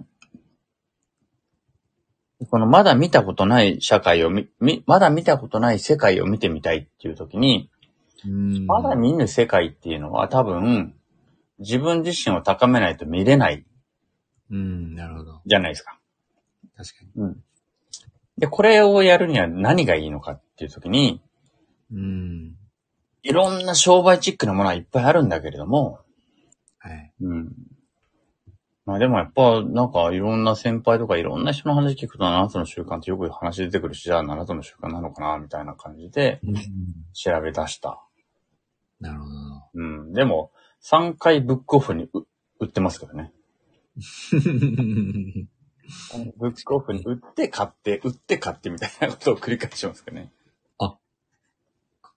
[2.49, 7.69] このまだ見たことない社会をみ、みまだ見たことない世界を見てみたいっていう時に、
[8.25, 10.95] うんまだ見ぬ世界っていうのは多分、
[11.59, 13.65] 自分自身を高めないと見れない
[14.49, 15.41] うん、なるほど。
[15.45, 15.99] じゃないですか。
[16.75, 17.43] 確かうん。
[18.37, 21.21] で、これをやるには何がいいのかっていう時に、に。
[21.91, 22.55] うん。
[23.23, 25.99] いろんな商売チックなものはいっぱいあるんだけれども、
[26.77, 27.13] はい。
[27.21, 27.53] うん。
[28.87, 36.55] まあでもやっぱ、なんかいろんな先輩とかいろんな人の話聞くと7つの習慣ってよく話出てくるし、じゃあ7つの習慣なのかなみたいな感じでうん。
[37.13, 38.01] 調べ出した。
[39.01, 39.31] なるほど。
[39.73, 40.13] うん。
[40.13, 40.51] でも、
[40.89, 42.25] 3回ブックオフにう
[42.61, 43.33] 売ってますからね。
[46.37, 50.31] ブックオフに売って買って、売って買ってみたいなことを繰り返しますからね。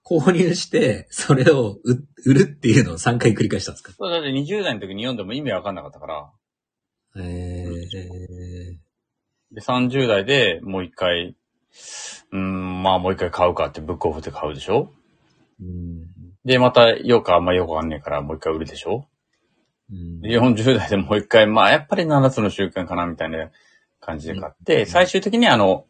[0.05, 3.93] 購入して、それを売売るっていうのを3回繰り返したんですか？
[3.93, 6.31] そうだって20代の時に読んでも意味わかんなかったから、
[7.17, 8.77] ええ
[9.53, 11.35] で、30代でもう一回、
[12.33, 14.93] うーん、まあもう一回買うかってブックオフで買うでしょ？
[15.61, 16.07] うん。
[16.45, 19.07] で、またよくあんまよくわかんねえからもう一回売るでしょ？
[19.91, 20.21] うん。
[20.21, 23.51] で、40代でもう一回、まあやっぱり7つの習慣かなみたいな
[24.01, 25.87] 感じで買って、最終的にあの、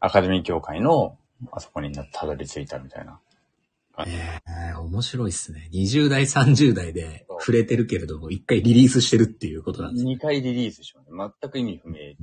[0.00, 1.16] アカデミー協会の
[1.52, 3.20] あそこにたどり着いたみたいな。
[4.06, 5.68] ええ面白いっすね。
[5.72, 10.12] 20代、30代で触れてるけれども、一回リリースしてるっていうことなんですね。
[10.12, 11.34] 2回リリースします。
[11.40, 12.14] 全く意味不明。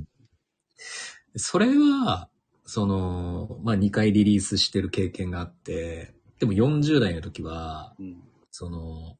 [1.36, 2.28] それは、
[2.64, 8.22] その、まあ、2回リリースしてる経験があって、でも40代の時は、うん。
[8.50, 9.16] その、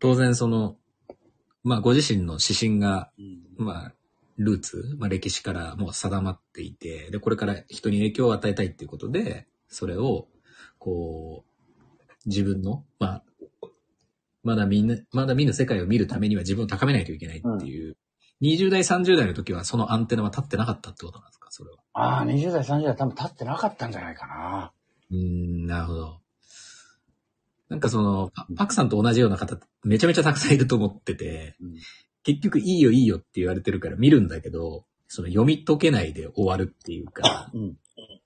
[0.00, 0.76] 当然その、
[1.62, 3.64] まあ、ご自身の指針が、うん。
[3.64, 3.94] まあ、
[4.36, 10.28] ルーツ、まあ、歴史からもう定まっていて、で、これから人に影響を与えたいっていうことで、それを、
[10.88, 13.24] こう、自分の、まあ、
[14.42, 17.96] まだみんな、まだ見ぬ世界を見るためには自分を高めないといけないっていう、
[18.40, 21.48] 20代、30代の時はそのアンテナは立ってなかったってことなんですか？
[21.50, 21.76] それは。
[21.92, 24.72] ああ、20代、30代多分立ってなかったんじゃないかな。
[25.10, 26.20] うーん、なるほど。
[27.68, 31.74] なんかその、パパクさんと同じような方、めちゃめちゃたくさんいると思ってて、うん
[32.24, 37.76] 結局いいよいいよって言われてるから見るんだけど、その読み解けないで終わるっていうか、うん。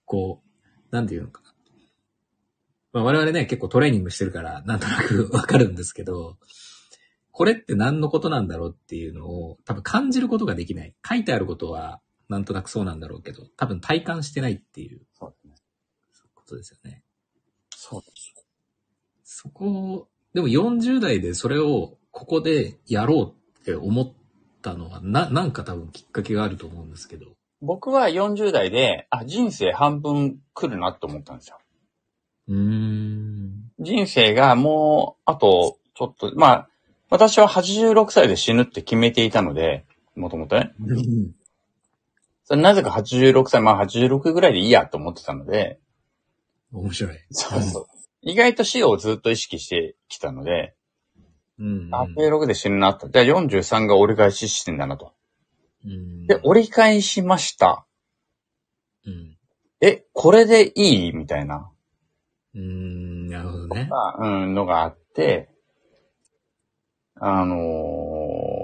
[0.07, 0.42] こ
[0.90, 1.41] う、なんていうのかな。
[2.92, 6.38] まあ我々ね、結構トレーニングしてるから、なんとなく わかるんですけど、
[7.31, 10.94] これって何のことなんだろうっていうのを多分感じることができない。
[11.09, 15.55] 書いてあることはなんとなくそうなんだろうけど、多分体感してないっていうそうですね。
[16.35, 17.02] ことですよね。
[17.74, 18.35] そうです。
[19.24, 24.12] そこを、でも40代でそれをここでやろうって思っ
[24.61, 27.26] たのは、な、なんか多分きっかけがあると思うんですけど。
[27.61, 31.59] 僕は40代で、あ、人生半分来るなと思ったんですよ。
[32.52, 33.72] うーん。
[33.80, 36.68] 人生がもう、あと、ちょっと、まあ、
[37.10, 39.84] 私は86歳で死ぬって決めていたので、
[40.14, 40.72] もともとね。
[42.44, 45.78] それなぜか86歳、まあ86ぐらいでいいやと思ってたので、
[46.72, 47.18] 面白い。
[47.30, 47.86] そうそう。
[48.22, 50.74] 意外と死をずっと意識してきたので、
[51.58, 51.88] うん。
[51.94, 53.08] あ、86で死ぬなと。
[53.08, 55.12] じゃあ43が折り返ししてんだなと。
[55.84, 56.26] うん。
[56.26, 57.86] で、折り返しました。
[59.06, 59.36] うん。
[59.80, 61.12] え、これでいい？
[61.12, 61.71] みたいな、
[62.54, 63.88] うーん、なるほどね。
[64.18, 65.48] うん、のがあって、
[67.16, 68.62] あのー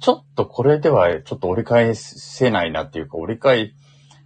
[0.00, 3.72] ちょっとこれではちょっと折り返せないなっていうか、折り返、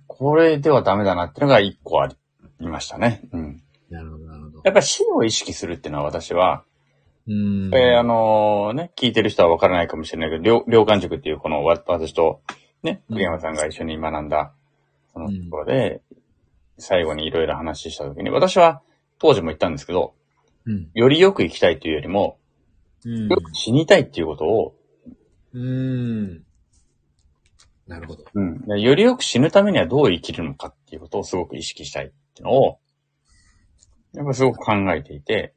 [0.07, 2.09] これではダメだなっていうのが一個あ
[2.61, 3.23] りましたね。
[3.33, 3.63] うん。
[3.91, 4.61] なるほど、なるほど。
[4.65, 6.65] やっぱり死を意識するっていうのは私は、
[7.27, 7.75] うーん。
[7.75, 12.41] えーあのね、聞いてる人はわからないかもしれないけど、両両感塾っていうこのわ私と
[12.83, 14.53] ね、うん栗山さんが一緒に学んだ、
[15.13, 16.03] そのところで、
[16.79, 18.83] 最後にいろいろ話したときに、私は
[19.19, 20.15] 当時も言ったんですけど、
[20.67, 20.91] うん。
[20.95, 22.39] よりよく生きたいというよりも、
[23.05, 24.75] うんよく死にたいっていうことを、
[25.53, 26.45] うーん。
[27.87, 28.25] なるほど。
[28.35, 28.61] うん。
[28.67, 32.79] でよりよく死ぬためにはどう生きるのかっていうことをすごく意識したいっていうのを、
[34.15, 35.55] やっぱすごく考えていて、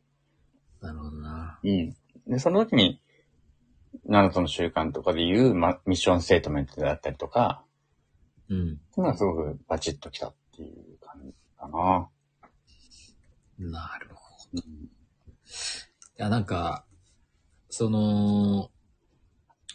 [0.81, 1.59] なるほどな。
[1.63, 1.95] うん。
[2.27, 3.01] で、その時に、
[4.07, 7.63] 7つの習慣とかでいう、ま、ミッションステートメントであったりとか、
[8.49, 8.57] うん。
[8.57, 10.90] っていうのはすごくバチッときたっていう
[11.61, 12.09] か
[13.59, 13.69] な。
[13.69, 14.63] なるほど。
[14.63, 14.63] い
[16.17, 16.85] や、なんか、
[17.69, 18.71] その、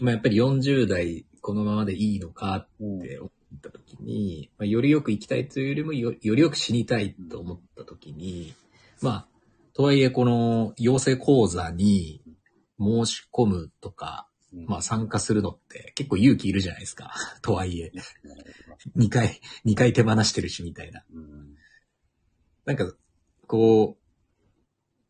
[0.01, 8.55] まあ、やっぱり40代このままでいいのかうんって思った時に、まあ、よりよく生きたいというよりもよ、よりよく死にたいと思った時に、
[9.01, 9.27] まあ、
[9.73, 12.23] とはいえこの養成講座に
[12.81, 14.27] 申し込むとか、
[14.67, 17.13] まあ参加するのって結構勇気いるじゃないですか。
[17.43, 17.93] とはいえ。
[18.97, 21.05] 2回、2回手放してるしみたいな。
[22.67, 22.93] うんなんか、
[23.47, 23.97] こ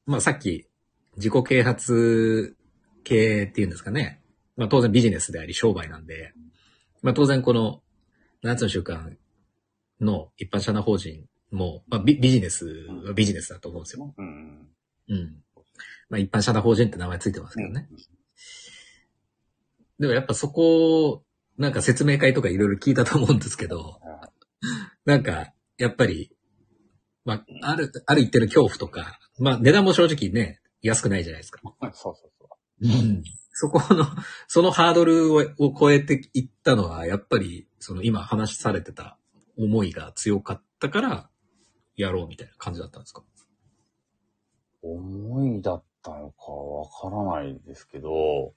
[0.07, 0.67] う、まあさっき
[1.17, 2.55] 自己啓発
[3.03, 4.21] 系っていうんですかね。
[4.57, 6.35] まあ当然ビジネスであり商売なんで、
[7.03, 7.83] まあ当然この
[8.45, 9.17] 7つの習慣
[10.01, 12.67] の一般社団法人も、まあビビジネス
[13.07, 14.15] はビジネスだと思うんですよ。
[14.17, 14.69] うん。
[15.09, 15.37] うん。
[16.11, 17.89] まあ一般社団法人って名前ついてますけどね。
[19.99, 21.23] でもやっぱそこ、
[21.57, 23.99] なんか説明会とかいろいろ聞いたと思うんですけど、
[25.07, 26.36] なんか、やっぱり、
[27.27, 31.61] まあ、ある、ある一定の恐怖とか、まあ値段も正直ね、安くないじゃないですか。
[31.63, 32.49] そうそうそ
[32.81, 32.87] う。
[32.87, 33.23] うん。
[33.53, 34.07] そこの、
[34.47, 39.19] そのハードルをを超えていったのは、やっぱり、その今話されてた
[39.59, 41.29] 思いが強かったから、
[41.97, 43.23] やろうみたいな感じだったんですか？
[44.83, 48.53] 思いだったのかわからないですけど、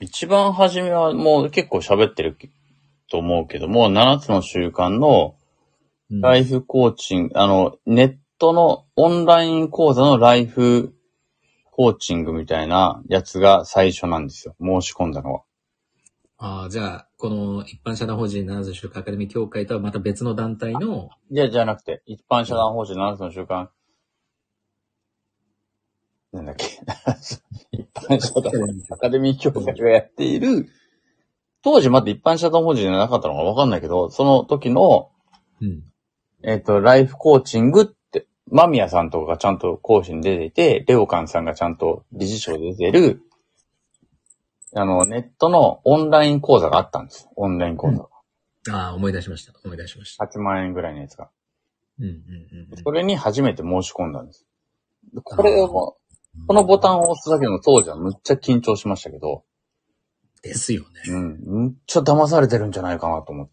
[0.00, 2.38] 一番初めはもう結構喋ってる
[3.10, 5.34] と思うけども、7つの習慣の
[6.20, 10.92] ライフコーチング、あの、ネットのオンライン講座のライフ
[11.70, 14.54] コーチングみたいなやつが最初なんですよ。
[14.60, 15.42] 申し込んだのは。
[16.36, 23.68] ああ、じゃあ、この一般社団法人七つ週間アカデミー協会とはまた別の団体の、いや、じゃなくて、一般社団法人7つの習慣、
[26.32, 26.66] なんだっけ。
[27.72, 28.52] 一般社団
[28.90, 30.68] アカデミー協会がやっている、
[31.62, 35.10] 当時まだ一般社団法人じゃなかったのかわかんないけど、その時の、
[35.62, 35.91] うん。
[36.42, 43.22] えっ、と、ライフコーチングって、マミヤさんとかがちゃんと講師に出ていて、レオカンさんがちゃんと理事長で出てる、
[44.74, 47.28] あの、ネットのオンライン講座があったんです。
[47.36, 48.08] オンライン講座。
[48.74, 49.52] ああ、思い出しました。
[49.64, 50.24] 思い出しました。
[50.24, 51.30] 8万円ぐらいのやつが。
[51.98, 52.82] うんうんうんうん。
[52.82, 54.46] それに初めて申し込んだんです。
[55.24, 55.98] これを、こ
[56.54, 59.44] のボタンを押すだけの当時はむっちゃ緊張しましたけど、
[60.42, 60.88] ですよね。
[61.08, 63.52] うん、むっちゃ騙されてるんじゃないかなと思って。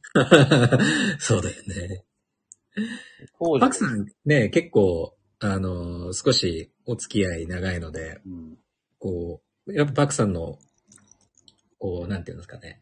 [1.19, 2.06] そうだよね。
[3.60, 8.58] パクさんね、結構、あのー少しお付き合い長いので、うん。
[8.99, 10.58] こう、やっぱパクさんの、
[11.77, 12.82] こう、なんていうんですかね、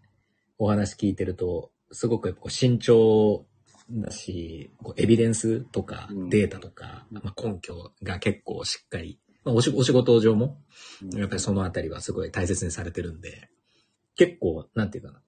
[0.57, 3.45] お話聞いてると、すごくやっぱこう慎重
[3.91, 6.29] だし、こうエビデンスとかうん。
[6.29, 10.57] データとか、まあ、根拠が結構しっかり、まあ、おしお仕事上も、
[11.13, 13.49] やっぱりそのあたりはすごい大切にされてるんで、
[14.15, 15.21] 結構、なんていうかな。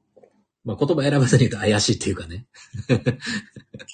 [0.66, 2.48] まあ、言葉選ばずに言うと怪しいっていうかね。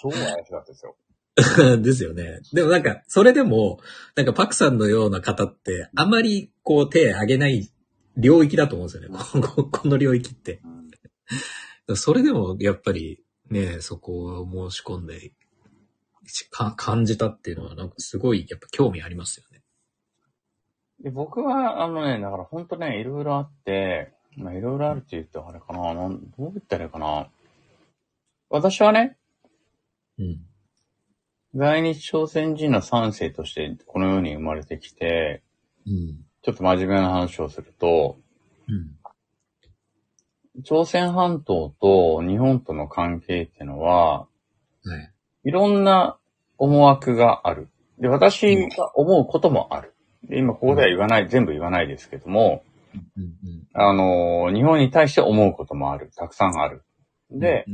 [0.02, 0.96] 超怪しかったですよ。
[1.82, 2.40] ですよね。
[2.54, 3.80] でもなんか、それでも、
[4.16, 7.70] なんかパクさんのような方って、あまりこう手挙げない
[8.18, 9.18] 領域だと思うんですよね。
[9.72, 10.62] この領域って。
[10.64, 10.86] うん
[11.94, 15.34] それでも、やっぱり、ね、そこを申し込んで、
[16.50, 19.62] か感じたっていうのは、なんかすごい、やっぱ興味ありますよね。
[21.02, 27.28] で僕は、あのね、だから本当ね、いろいろあって、まあいろいろあるって言うとあれかな、なんどう言ったらいいかな。
[28.50, 29.18] 私はね、
[30.20, 30.40] うん。
[31.54, 35.42] 在日朝鮮人の三世としてこの世に生まれてきて、
[35.86, 36.26] うん。
[36.42, 38.18] ちょっと真面目な話をすると、
[38.68, 38.72] う
[40.60, 40.64] ん。
[40.64, 44.28] 朝鮮半島と日本との関係っていうのは、は
[44.98, 45.12] い。
[45.46, 46.18] いろんな
[46.58, 47.70] 思惑がある。
[48.00, 49.94] で、私が思うこともある。
[50.24, 52.64] で今ここでは言わない、全部言わないですけども、うん。
[52.64, 52.75] うん。
[53.74, 56.12] あの、日本に対して思うこともある。
[56.16, 56.84] たくさんある。
[57.32, 57.66] で、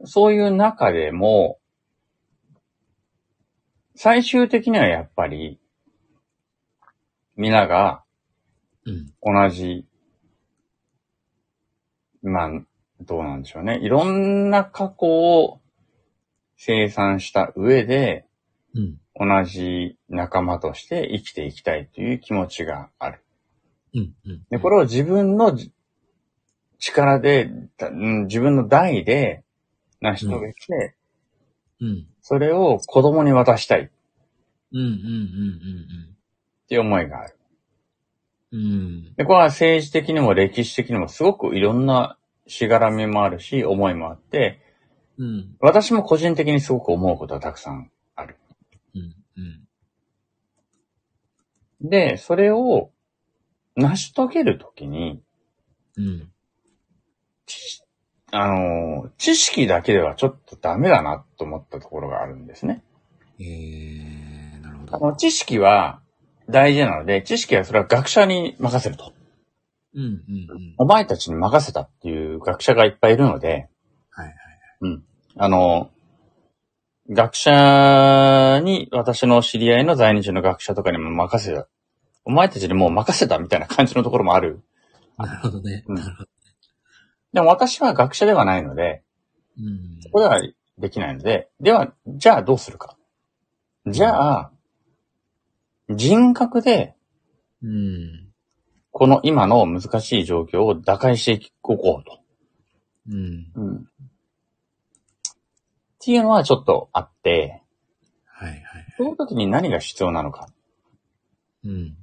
[0.00, 1.58] うん、そういう中でも、
[3.94, 5.60] 最終的にはやっぱり、
[7.36, 8.02] 皆が
[8.84, 9.12] うん。
[9.22, 9.86] 同じ、
[12.22, 12.50] まあ、
[13.00, 13.78] どうなんでしょうね。
[13.82, 15.60] いろんな過去を
[16.56, 18.26] 生産した上で、
[18.74, 18.98] うん。
[19.14, 23.22] 同じ仲間として生きていきたいという気持ちがある。
[23.94, 24.14] うん。
[24.26, 24.42] うん。
[24.50, 25.72] で、これを自分のじ
[26.78, 29.44] 力で、だうん自分の代で
[30.00, 30.94] 成し遂げて、
[31.80, 32.06] うん。
[32.20, 33.88] それを子供に渡したいっ
[34.72, 34.80] うん。
[34.80, 34.86] うん。
[34.86, 36.16] うん。
[36.68, 37.36] ていう思いがある。
[38.52, 38.60] うん。
[38.60, 39.14] うん。
[39.14, 42.16] で、これは政治的にも歴史的にもすごくいろんな
[42.46, 44.60] しがらみもあるし、思いもあって、
[45.18, 45.56] うん。
[45.60, 48.36] 私も個人的にすごく思うことはたくさんある。
[48.94, 49.14] うん。
[51.82, 51.88] うん。
[51.88, 52.90] で、それを
[53.76, 55.22] 成し遂げるときに、
[55.96, 56.32] うん。
[57.46, 57.82] 知
[58.30, 62.82] あの、知識だけではちょっとダメだなと思ったところがあるんですね。
[63.38, 65.06] えー、なるほあど。
[65.10, 66.00] の知識は
[66.48, 69.12] 大事なので、知識はそれは学者に任せると。
[69.94, 70.02] うん。
[70.02, 70.08] うん。
[70.08, 70.74] うん。
[70.78, 73.68] お前たちに任せたっていう学者がいっぱいいるので、
[74.10, 74.36] はいはい。
[75.36, 75.90] あの、
[77.08, 81.68] 学者に、私の知り合いの在日の学者とかにも任せた。
[82.24, 84.62] お前たちにもう任せたみたいな感じのところもある。
[85.18, 85.84] なるほどね。
[85.86, 86.28] うんなるほど。
[87.32, 89.02] でも私は学者ではないので、
[89.58, 90.02] うん。
[90.02, 90.40] そこでは
[90.78, 92.96] できないので、では、じゃあどうするか。
[93.86, 94.52] じゃあ、
[95.90, 96.94] 人格で、
[97.62, 98.28] うん。
[98.90, 102.20] この今の難しい状況を打開していこうと。
[103.08, 103.52] うん。
[103.54, 103.76] うん。
[103.76, 103.80] っ
[106.04, 107.62] ていうのはちょっとあって、
[108.26, 108.62] はいはい。
[108.96, 110.48] その時に何が必要なのか
[111.64, 111.96] うん。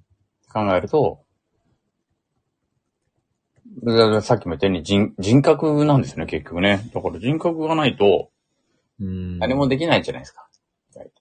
[0.52, 1.24] 考えると、
[4.22, 6.90] さっきも言ったように人人格なんですね、結局ね。
[6.94, 8.32] だから人格がないと
[9.00, 9.40] うん。
[9.40, 10.46] 何もできないじゃないですか。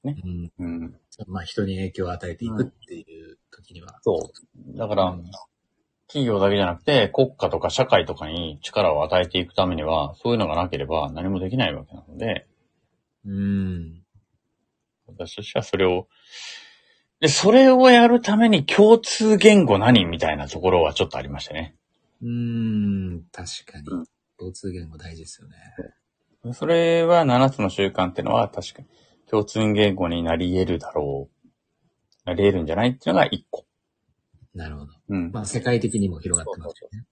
[0.03, 0.17] ね。
[0.25, 0.53] うん。
[0.59, 0.95] うん。
[1.27, 3.99] まあ人に影響を与えていくっていう時には。
[4.03, 4.31] そ
[4.75, 4.77] う。
[4.77, 5.25] だから、うん
[6.11, 12.47] 企業だけじゃなくて、国家とか社会とかに力を与えていくためには、そういうのがなければ何もできないわけなので、
[13.27, 14.03] うん。
[15.07, 16.09] 私としてはそれを、
[17.21, 21.75] で、それをやるために共通言語何みたいなところはちょっとありましたね。
[22.23, 23.25] うん。
[23.33, 24.05] 確かにうん。
[24.39, 26.55] 共通言語大事ですよね。
[26.55, 28.89] それは7つの習慣っていうのは確かに
[29.29, 31.49] 共通言語になり得るだろう。
[32.25, 33.65] なり得るんじゃないっていうのが1個。
[34.55, 34.93] なるほど。
[35.09, 35.33] うん。
[35.33, 37.05] まあ世界的にも広がってますよね。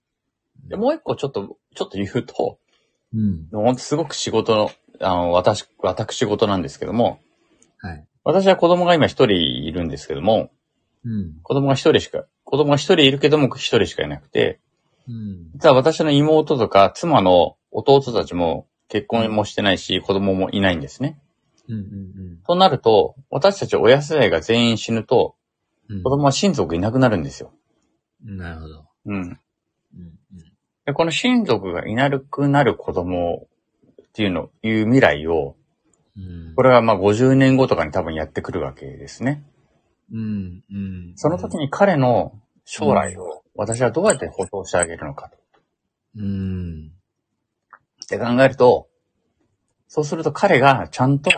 [0.69, 2.59] で、もう1個ちょっと、ちょっと言うと、
[3.13, 3.47] うん。
[3.51, 7.19] ほんとすごく仕事の、あの、私、私事なんですけども、
[7.79, 8.07] はい。
[8.27, 10.49] 私は子供が今一人いるんですけども、
[11.05, 11.39] うん。
[11.43, 14.59] 子供が一人しか、子供が一人いるけども一人しかいなくて、
[15.07, 15.51] うん。
[15.53, 21.17] 実は私の妹とか妻の弟たちも結婚もしてないし、子供もいないんですね。
[21.69, 21.75] うん。
[21.75, 22.37] うん。
[22.45, 25.35] となると、私たち親世代が全員死ぬと、
[25.87, 26.03] うん。
[26.03, 27.53] 子供は親族いなくなるんですよ。
[28.25, 28.85] なるほど。
[29.05, 29.21] うん。
[29.21, 29.39] うん。
[30.85, 33.47] で、この親族がいなくなる子供
[34.01, 35.55] っていうの、いう未来を、
[36.17, 36.55] うん。
[36.55, 39.43] これはまあ50年後とかに多分やってくるわけですね。
[40.11, 40.63] うん。
[40.71, 41.13] うん。
[41.15, 45.37] その時に彼の将来を私はどうやって保障してあげるのかと。
[46.17, 46.91] うん。
[48.03, 48.87] って考えると、
[49.87, 51.29] そうすると彼がちゃんと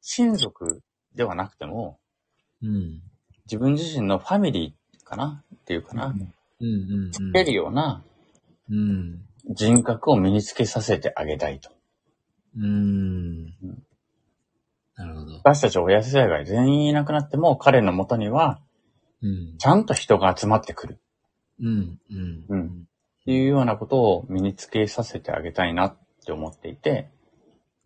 [0.00, 0.82] 親族
[1.14, 1.98] ではなくても、
[2.62, 3.02] うん。
[3.46, 5.42] 自分自身のファミリーかな？
[5.54, 6.14] っていうかな、
[6.60, 6.66] うん。
[6.66, 7.10] うん。
[7.10, 8.02] つけるような
[8.70, 9.20] うん。
[9.50, 11.70] 人格を身につけさせてあげたいと。
[12.56, 13.44] うん。
[14.96, 15.34] なるほど。
[15.36, 18.60] 私たち親世代が全員いなくなっても、彼の元には、
[19.22, 19.58] うん。
[19.58, 21.00] ちゃんと人が集まってくる。
[21.60, 21.98] うん。
[22.10, 22.44] うん。
[22.48, 22.88] うん
[23.22, 25.96] っていうようなことを身につけさせてあげたいなっ
[26.26, 27.08] て思っていて、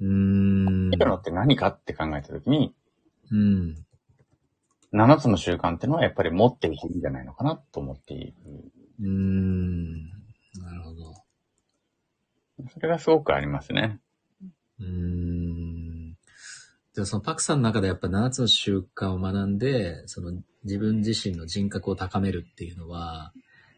[0.00, 0.92] うん。
[0.92, 2.74] いるのって何かって考えたときに、
[3.30, 3.76] うん。
[4.92, 8.34] 7つの習慣ってのはやっぱり持っていていいんじゃないのかなと思っている。
[9.00, 10.06] うん。
[10.06, 11.14] なるほど。
[12.72, 14.00] それがすごくありますね。
[14.80, 16.16] うーん。
[16.94, 20.32] じゃそのパクさんの中でやっぱ7つの習慣を学んで、その
[20.64, 23.32] 自分自身の人格を高めるっていうのは、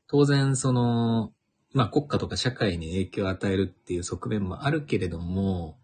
[0.06, 1.32] 当然その、
[1.72, 5.78] まあ国家とか社会に影響を与えるっていう側面もあるけれども、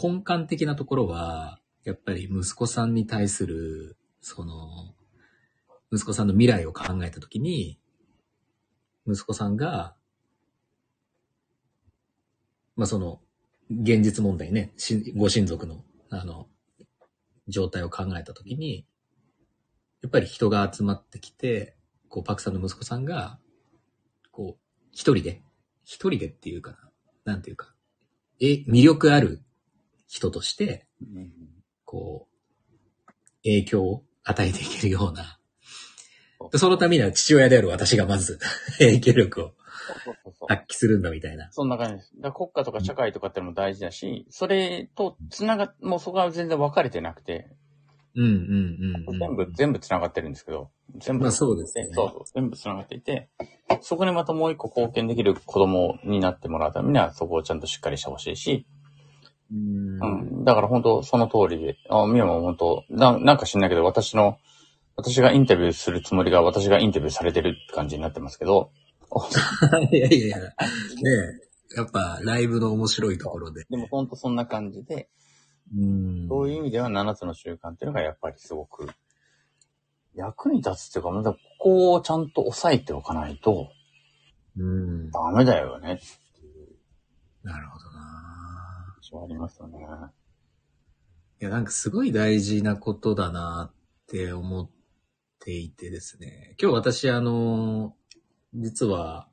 [0.00, 4.94] 根幹的なところは、やっぱり息子さんに対する、その、
[5.92, 7.78] 息子さんの未来を考えたときに、
[9.06, 9.94] 息子さんが、
[12.76, 13.20] まあその、
[13.70, 16.48] 現実問題ね、しご親族の、あの、
[17.46, 18.84] 状態を考えたときに、
[20.02, 21.76] やっぱり人が集まってきて、
[22.08, 23.38] こう、パクさんの息子さんが、
[24.32, 24.60] こう、
[24.92, 25.42] 一人で、
[25.84, 27.74] 一人でっていうかな、なんていうか、
[28.40, 29.40] え、魅力ある
[30.08, 30.86] 人として、
[31.84, 33.12] こう、
[33.44, 35.38] 影響を与えていけるような。
[36.50, 38.38] でそのためには父親である私がまず
[38.78, 39.54] 影響力を
[40.48, 41.50] 発揮するんだみたいな。
[41.52, 42.12] そんな感じです。
[42.20, 47.48] だ国家とか社会とかってのも大事だし、それと繋がっ、もうそこは全然分かれてなくて、
[48.16, 49.18] うんうんうん、うん。
[49.18, 51.24] 全部、全部繋がってるんですけど、全部。
[51.24, 53.28] まあそうですよねそうそう、全部繋がっていて、
[53.82, 58.66] そこにまたもう一個貢献できる子供になってもらうためには、そこをちゃんとしっかりしてほしいし、
[59.52, 60.44] うんうん。
[60.44, 64.38] だから本当その通りで、あ、みやも本当な、なんか知んないけど、私の、
[64.96, 68.70] 私がインタビューするつもりが私がインタビューされてるって感じになってますけど、
[69.92, 70.46] いやいやいや、ね
[71.76, 73.64] やっぱライブの面白いところで。
[73.70, 75.08] でもほんとそんな感じで、
[75.74, 76.28] うん。
[76.28, 78.88] そういう意味では7つの習慣っていうのがやっぱりすごく
[80.14, 83.70] 役に立つっていうか、まだここをちゃんと押さえておかないと
[84.56, 85.10] うん。
[85.10, 85.96] ダメだよねっ
[86.40, 86.68] ていう
[87.42, 89.78] なるほどな印象はありますよね。
[91.40, 94.70] いや、なんかすごい大事なことだなって思っ
[95.38, 96.54] ていてですね。
[96.60, 97.94] 今日私、あの、
[98.54, 99.28] 実は、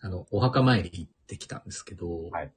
[0.00, 2.52] あの、お墓参り行ってきたんですけど、はい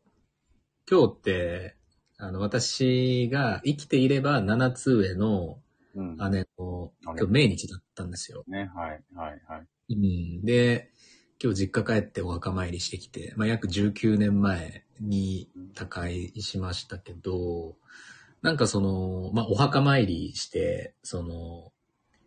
[0.89, 1.77] 今日って、
[2.17, 5.61] あの、私が生きていれば7つ上の
[5.95, 6.17] うん。
[6.31, 8.43] 姉の、あれ今日命日だったんですよ。
[8.47, 9.57] ね、はい、はい、は
[9.89, 9.93] い。
[9.93, 9.95] う
[10.41, 10.91] ん、で、
[11.41, 17.75] 今日実家帰ってお墓参りしてきて、まあ、約19年前に他界しましたけど、
[18.41, 21.71] なんかその、まあ、お墓参りして、その、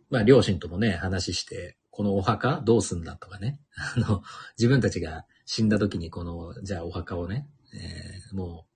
[0.09, 3.59] まあ、両親ともね、話して、このお墓どうすんだとかね、
[3.95, 4.21] あの、
[4.57, 8.71] 自分たちが死んだ時にこの、じゃあお墓をね、えーもう、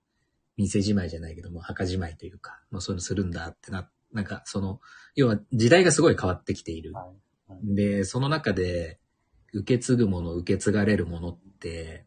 [0.56, 4.80] 店じまいじゃないけども、墓じまいというか、まあ、そういうのするんだってな、なんかその、
[5.14, 6.94] 要は時代がすごい変わってきている。
[6.94, 7.30] はい
[7.62, 9.00] で、その中で、
[9.52, 12.06] 受け継ぐもの、受け継がれるものって、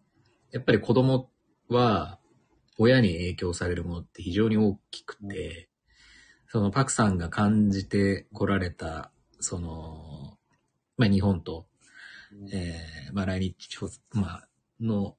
[0.52, 1.30] やっぱり子供
[1.68, 2.20] は、
[2.80, 5.70] 親に影響されるものって非常に大きくて、
[6.48, 10.38] そのパクさんが感じてこられた、その、
[10.98, 11.68] まあ日本と、
[12.52, 13.80] えー、まあ来日、
[14.12, 14.48] まあ、
[14.80, 15.16] の、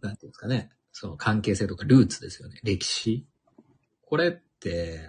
[0.00, 3.26] なんていうんですかね、その関係性とかルーツですよね、歴史。
[4.02, 5.00] これって、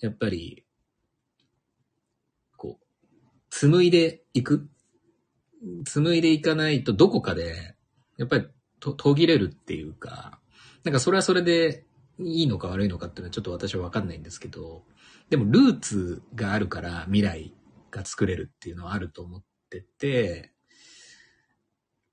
[0.00, 0.64] やっぱり、
[2.56, 2.86] こう、
[3.50, 4.68] 紡いでいく。
[5.86, 7.74] 紡いでいかないとどこかで、
[8.18, 8.48] やっぱり
[8.80, 10.38] と途切れるっていうか、
[10.84, 11.84] なんかそれはそれで
[12.18, 14.84] いいのか悪いのかっていうのはちょっと私はわかんないんですけど、
[15.30, 17.54] でもルーツがあるから未来
[17.96, 20.52] が作れるっていうのはあると思ってて、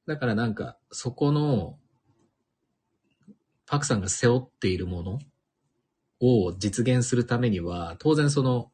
[0.07, 1.77] だからなんかそこの、
[3.65, 5.19] パクさんが背負っているもの
[6.19, 8.71] を実現するためには、当然その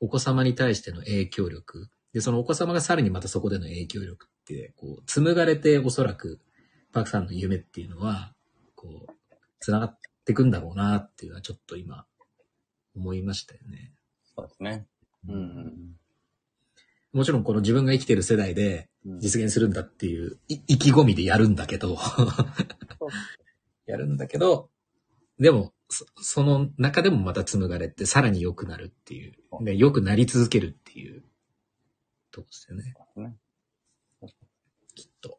[0.00, 6.40] お子様に対しての影響力、で、そのお子様がさらにまたそこでの影響力って、こう、紡がれておそらく、
[6.92, 8.34] パクさんの夢っていうのは、
[8.74, 9.12] こう、
[9.60, 12.06] 繋がっていくんだろうなっていうのはちょっと今、
[12.94, 13.92] 思いましたよね。
[14.34, 14.86] そうですね。
[15.28, 15.96] うん。
[17.16, 21.96] もちろんこの自分が生きてる世代でうん実現するんだっていうい意気込みでやるんだけど、
[23.86, 24.68] やるんだけど、
[25.38, 29.34] でも、そその中でもまた紡がれてさらに良くなるっていう。
[29.62, 31.24] で、良くなり続けるっていう
[32.32, 32.94] とこですよね。
[33.16, 33.36] ね
[34.94, 35.38] きっと。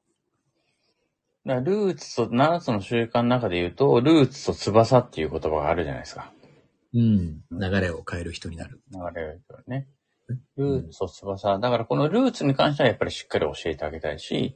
[1.45, 6.33] ルーツと、7つの習慣の中で言うと、ルーツと翼っていう言葉があるじゃないですか。
[6.93, 7.43] うん。
[7.51, 8.81] 流れを変える人になる。
[8.91, 9.87] 流れるよね。
[10.57, 11.59] ルーツと翼。
[11.59, 14.55] だからこのルーツに関してはやっぱりしっかり教えてあげたいし、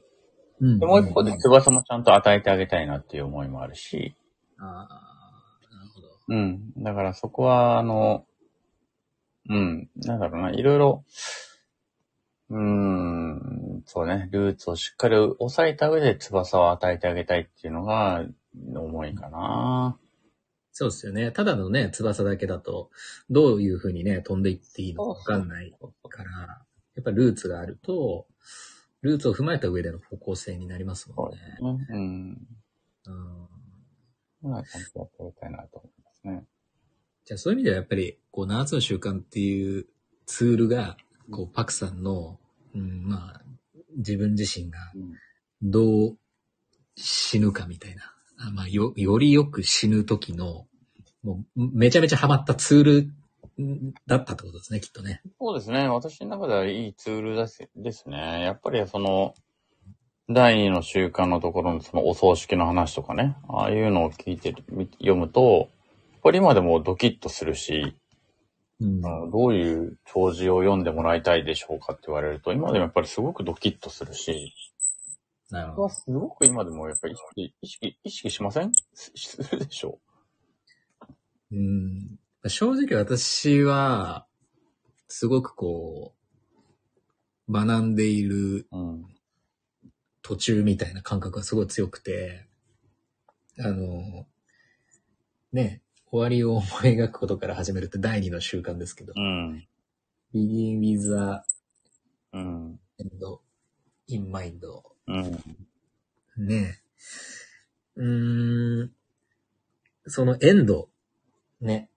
[0.60, 4.14] うんでもう一方で翼もちゃんと与えてあげたいなっていう思いもあるし、
[4.58, 6.08] ああ、なるほど。
[6.28, 6.72] うん。
[6.76, 8.24] だからそこは、あの、
[9.48, 11.04] うん、なんだろうな、いろいろ、
[12.50, 19.98] うーん、そうね、ルーツをしっかり抑えた上で翼を与えてあげたいっていうのが、思いかな。
[20.72, 21.30] そうですよね。
[21.30, 22.90] ただのね、翼だけだと、
[23.30, 25.72] どういう風にね、飛んでいっていいのかわかんない
[26.08, 26.64] から、
[26.94, 28.26] やっぱルーツがあると、
[29.02, 31.38] ルーツを踏まえた上での方向性になりますもんね。
[31.38, 32.48] ね、うん。
[34.42, 36.44] うん、まあ、ちゃんとやってあげたいなと思いますね。
[37.24, 39.86] じゃあそういう意味ではやっぱり、こう、7つの習慣っていう
[40.26, 40.96] ツールが、
[41.30, 42.38] こう、パクさんの、
[42.74, 43.42] うん、まあ、
[43.96, 45.12] 自分自身がうん
[45.62, 46.18] どう
[46.96, 48.11] 死ぬかみたいな。
[48.46, 50.66] あまあ、よ、よりよく死ぬ時の、
[51.22, 53.12] もう、めちゃめちゃハマったツール
[53.60, 55.22] んだったってことですね、きっとね。
[55.40, 55.88] そうですね。
[55.88, 58.42] 私の中ではいいツールですですね。
[58.42, 59.34] やっぱりその、
[60.28, 64.54] 第二の習慣のところのそのお葬式の話とかね、ああいうのを聞いて
[64.98, 65.68] 読むと、
[66.12, 67.96] やっぱり今でもドキッとするし、
[68.80, 74.54] うんどういう弔辞を読んでもらいたいでしょうかって言われると、今でもやっぱりすごくドキッとするし、
[75.52, 75.88] なるほど。
[75.90, 77.14] すごく今でもやっぱり
[77.60, 78.72] 意識、意識、しません？
[78.94, 80.00] すするでしょ
[81.50, 81.54] う？
[81.56, 82.18] ん。
[82.48, 84.26] 正直私は、
[85.08, 86.14] すごくこ
[87.48, 88.66] う、学んでいる。
[90.22, 92.46] 途中みたいな感覚がすごい強くて、
[93.58, 94.26] あの、
[95.52, 99.66] ね、終わりを思い描くことから始めるって第二の習慣ですけど、うん。
[100.32, 101.42] begin with the
[102.32, 102.80] うん。
[103.00, 103.40] end
[104.08, 104.60] in mind
[105.06, 106.46] うん。
[106.46, 106.80] ね
[107.96, 108.92] うーん、
[110.06, 110.88] そのエンド、
[111.60, 111.90] ね、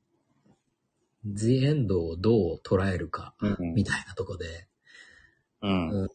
[1.26, 3.74] the end をどう捉えるか、うん。
[3.74, 4.68] みたいなとこで、
[5.62, 6.10] うん。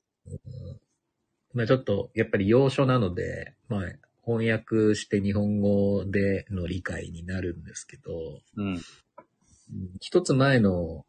[1.53, 3.80] まあちょっと、やっぱり要所なので、まあ、
[4.24, 8.74] 翻訳して日本語での理解になるんですけど、うん。
[8.74, 8.80] うん。
[10.01, 11.05] 一つ前の、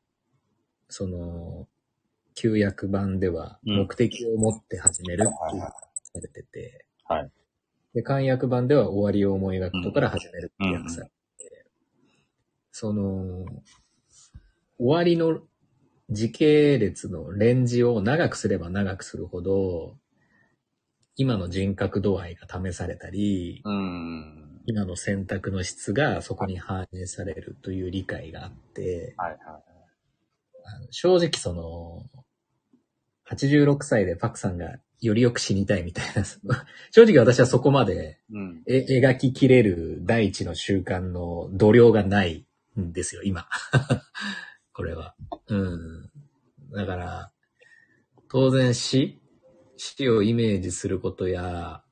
[0.90, 1.68] その、
[2.36, 5.72] 旧約版では、うん目的を持って始めるってはいはい
[6.14, 7.32] されてて、はい。
[7.94, 11.66] で、漢訳版では終わりを思い描くことから始めるって訳されてて、
[12.72, 13.46] その、
[14.78, 15.42] 終わりの
[16.10, 19.98] 時系列のレンジを長くすれば長くするほど、
[21.16, 24.62] 今の人格度合いが試されたり、うん。
[24.66, 29.71] 今の選択の質がそこに反映されるという理解があって、はいはい。
[30.90, 32.06] 正直その、
[33.30, 36.24] 86歳でパクさんがよりよく死にたいみたいな、
[36.92, 38.64] 正直私はそこまでうん。
[38.68, 42.46] え描ききれる第一の習慣の度量がない
[42.80, 43.48] んですよ、今。
[44.74, 45.16] これは。
[45.48, 46.12] うん。
[46.74, 47.32] だから、
[48.30, 49.20] 当然死
[49.78, 51.84] 死をイメージすることや、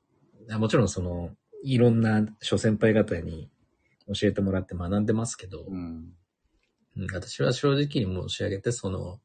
[0.48, 1.30] あもちろんその、
[1.64, 3.50] いろんな諸先輩方に
[4.06, 6.12] 教えてもらって学んでますけど、うん。
[7.00, 9.20] うん私は正直に申し上げて、その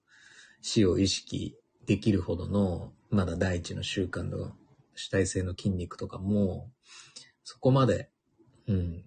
[0.61, 4.53] 死を意識できるほどの、まだ第一の習慣の
[4.95, 6.71] 主体性の筋肉とかも、
[7.43, 8.09] そこまで、
[8.67, 9.03] うん、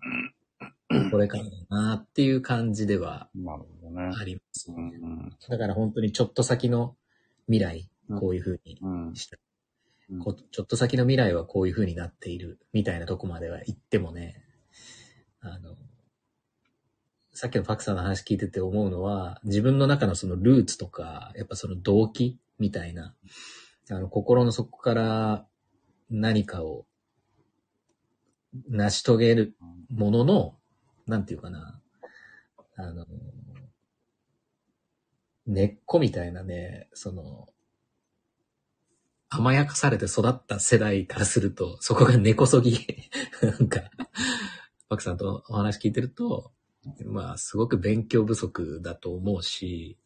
[1.11, 3.31] これからだなっていう感じでは。
[4.21, 4.99] ありますうよね。
[4.99, 5.37] ん。
[5.49, 6.97] だから本当にちょっと先の
[7.47, 9.15] 未来、うんこういう風にうん。
[9.15, 9.37] した、
[10.11, 14.43] うんこちょっと先の未来はこういう風になっている、みたいなとこまでは行ってもね、
[15.41, 15.77] あの、
[17.39, 23.15] さっきのパクさんの話聞いてて思うのは、自分の中のそのルーツとか、やっぱその動機みたいな、
[23.91, 25.47] あの、心の底から
[26.11, 26.85] 何かを
[28.69, 29.55] 成し遂げる
[29.89, 30.57] ものの、
[31.07, 31.81] なんていうかな、
[32.75, 33.07] あの、
[35.47, 37.47] 根っこみたいなね、その、
[39.29, 42.85] 甘やかされて育った世代からすると、そこが根こそぎ、
[43.41, 43.83] なんか、
[44.89, 46.51] パクさんとお話聞いてると、
[47.05, 49.97] まあ、すごく勉強不足だと思うし、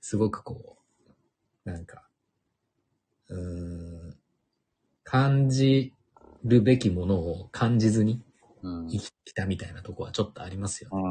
[0.00, 0.78] すごくこ
[1.66, 2.08] う、なんか、
[3.28, 4.16] うーん、
[5.04, 5.92] 感じ
[6.44, 8.22] るべきものを感じずに
[8.62, 11.02] うん生きてきたみたいなとこはちょっとありますよね。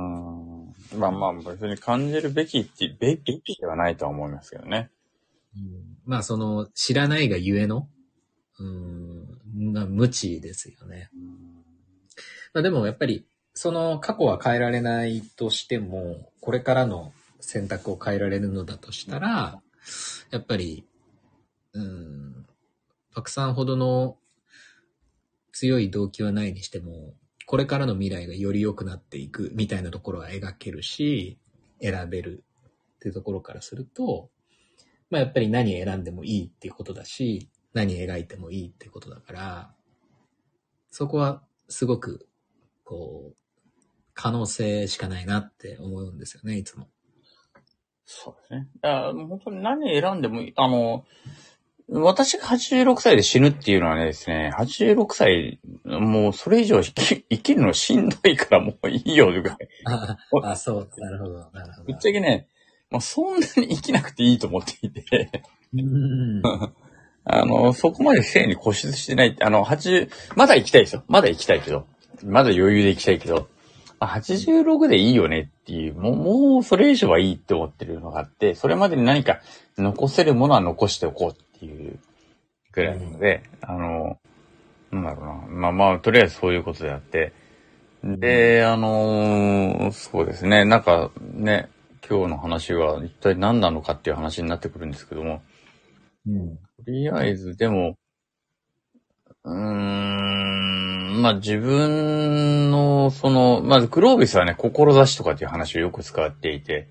[0.93, 0.99] うん。
[0.99, 4.89] まあまあ、別に感じるべきって、べきではないとは思いますけどね。
[5.55, 7.87] うんまあ、その、知らないがゆえの、
[8.59, 11.09] うん、まあ、無知ですよね。
[12.53, 19.61] まあでもやっぱり、その過去は変えられないとしても、これからの選択を変えられるのだとしたら、
[20.31, 20.85] やっぱり、
[21.73, 22.45] うん、
[23.13, 24.17] パクさんほどの
[25.51, 27.13] 強い動機はないにしても、
[27.45, 31.37] これからの未来がより良くなっていくみたいなところは描けるし、
[31.81, 32.43] 選べる
[32.95, 34.29] っていうところからすると、
[35.09, 39.73] まあやっぱり何選んでもいいっていうことだし、何描いてもいいってことだから、
[40.91, 42.27] そこはすごく、
[42.91, 43.35] こう、
[44.13, 46.89] 可能性しかないなって思うんですよね、いつも。
[48.03, 48.67] そうですね。
[48.75, 50.53] いや、もう本当に何選んでもいい。
[50.57, 51.05] あの、
[51.87, 59.57] 私が86歳で死ぬっていうのはねですね、86歳、もうそれ以上生き生きるのしんどいからもういいよぐらい。
[59.85, 62.47] ああ、そう、なるほど、なるほぶどっちゃけね、
[62.89, 66.41] まあ、そんなに生きなくていいと思っていて、うん。
[67.23, 71.03] あの、そこまで性に固執してないって、あの、80、まだ行きたいですよ。
[71.07, 71.87] まだ行きたいけど。
[72.25, 73.47] まだ余裕で行きたいけど、
[73.99, 79.41] まあ86でいいよねっていう、もう、もうそれ以上はいいって思ってるのがあって、それまでに何か
[79.77, 81.99] 残せるものは残しておこうっていう
[82.71, 84.17] ぐらいなので、あの、
[84.91, 85.33] なんだろうな。
[85.47, 87.33] まあまあ、とりあえずそういうことであって。
[88.03, 90.65] で、あのそうですね。
[90.65, 91.69] なんかね、
[92.07, 95.43] 今日の話は一体何なのかっていう話になってくるんですけども、
[96.25, 96.57] うん。
[96.57, 97.95] とりあえず、でも、
[99.43, 106.87] うーん、まあ自分の、その、まずクロービスはね、志とかっていう話をよく使っていて、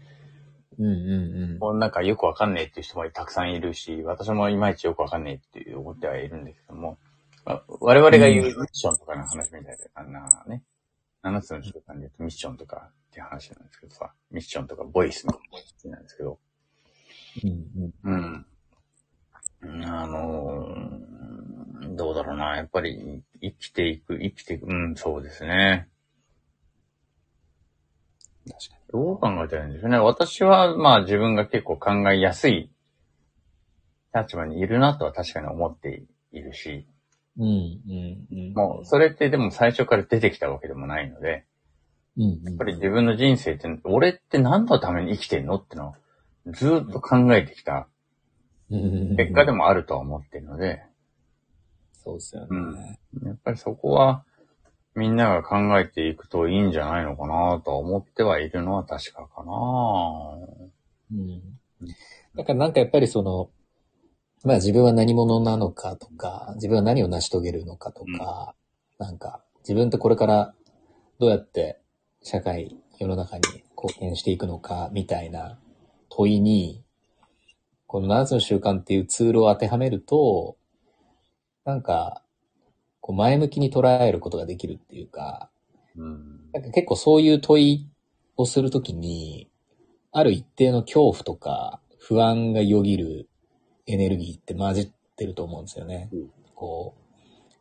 [0.79, 6.99] うんうんもうなんかよくわかんねえっていう人もたくさんいるし、私もいまいちよくわかんねえって思ってはいるんですけども、
[7.45, 10.63] まあ我々が言うミッションとかの話みたいで、あんなね、
[11.23, 16.39] 7つの習慣で言うとミッションとかっていう話なんですけどさ、ミッションとかボイスの話なんですけど、
[17.45, 17.95] うん。
[18.05, 18.47] うん。
[19.63, 19.85] うん。
[19.85, 20.80] あのー
[22.01, 22.57] どうだろうな。
[22.57, 24.67] やっぱり生きていく、生きていく。
[24.67, 25.87] うん、そうですね。
[28.47, 29.05] 確かに。
[29.05, 29.99] どう考えたらいいんでしょうね。
[29.99, 32.71] 私は、まあ自分が結構考えやすい
[34.15, 36.87] 立場にいるなとは確かに思っているし、
[37.39, 37.45] うん。
[37.45, 38.27] うん。
[38.33, 38.55] うん。
[38.55, 41.45] もうそれってでも最初から出てきたわけでもないので、
[42.17, 42.41] うん。
[42.45, 45.95] やっぱり自分の人生って、俺って何のために生きてんのってのを
[46.47, 47.89] ずーっと考えてきた
[48.71, 50.83] うん、結果でもあるとは思ってるので、
[52.03, 52.49] そうですよね。
[52.51, 52.55] う
[53.25, 54.25] んやっぱりそこは、
[54.95, 59.53] みんなが考えていくといいんじゃないのかなとは思ってはいるのは確かかな
[61.13, 61.41] うん。
[62.37, 63.51] だからなんかやっぱりその、
[64.45, 68.55] まあ自分は何者なのかとか、自分は何を成し遂げるのかとか、
[68.99, 70.55] なんか自分ってこれから
[71.19, 71.81] どうやって
[72.23, 73.43] 社会、世の中に
[73.77, 75.59] 貢献していくのかみたいな
[76.09, 76.83] 問いに、
[77.87, 80.57] この7つの習慣っていうツールを当てはめると、
[81.65, 82.23] なんか、
[83.01, 85.51] こう前向きに捉えることができるっていうか、
[85.97, 86.51] うん。
[86.53, 87.89] なんか結構そういう問い
[88.37, 89.51] をするときに、
[90.13, 93.29] ある一定の恐怖とか不安がよぎる
[93.87, 96.09] エネルギーって混じってると思うんですよね。
[96.13, 96.31] うん
[96.61, 97.01] こう、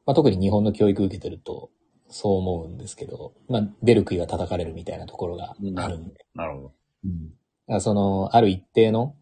[0.06, 1.72] まあ、特に日本の教育受けてると
[2.10, 6.26] そう思うんですけど、まあ、出る杭は叩かれるみたいなところがあるんで。
[6.36, 6.74] なるほど。
[7.06, 7.30] うん。
[7.30, 9.16] だからその、ある一定の、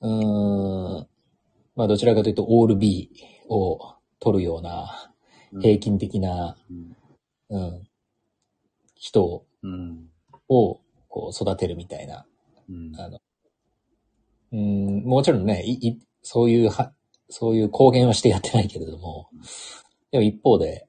[0.00, 1.06] うーん、
[1.76, 3.10] まあどちらかというとオール B
[3.48, 5.10] を取るような
[5.60, 6.96] 平均的な、うん。
[7.50, 7.88] うん、
[8.96, 9.44] 人を
[10.48, 12.26] こう育てるみたいな。
[12.68, 12.92] うん。
[12.98, 13.20] あの、
[14.52, 16.92] うん、もちろんね、い、い、そういうは、
[17.28, 19.28] そういう公言はしてやってないけれども、
[20.10, 20.86] でも一方で、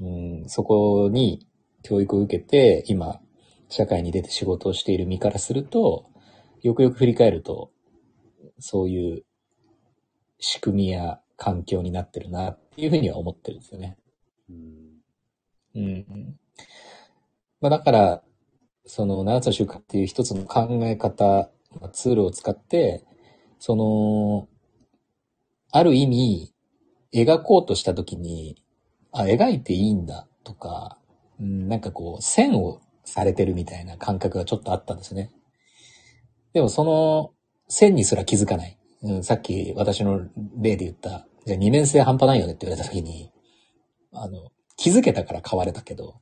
[0.00, 0.08] う
[0.44, 1.46] ん、そこに
[1.82, 3.20] 教育を受けて、今、
[3.68, 6.06] 社会に出て仕事をしている身からすると、
[6.62, 7.70] よくよく振り返ると、
[8.58, 9.24] そういう
[10.38, 13.96] 仕組みや環境になってるなっていうふうには思ってるんですよね。
[14.50, 14.94] うん。
[15.74, 16.36] うん。
[17.60, 18.22] まあだから、
[18.86, 23.04] その7つの習慣っていう一つの考え方、まあツールを使って、
[23.58, 24.48] その、
[25.72, 26.52] ある意味、
[27.12, 28.62] 描こうとしたときに、
[29.12, 30.98] あ、描いていいんだとか、
[31.40, 35.30] うん、なんかこう、線をされてるみたいな感覚がちょっとあったんですね。
[36.52, 37.32] でもその
[37.68, 38.78] 線にすら気づかない。
[39.04, 40.28] うん、さっき私の
[40.60, 43.30] 例で言った、じゃあ二面性半端ないよねって言われたときに、
[44.12, 46.20] あの、気づけたから変われたけど、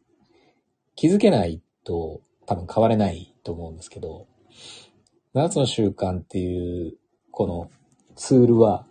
[0.96, 4.26] 気づけないと多分変われないと思うんですけど、
[5.34, 6.98] 7つの習慣っていう
[7.30, 7.70] この
[8.16, 8.84] ツールは、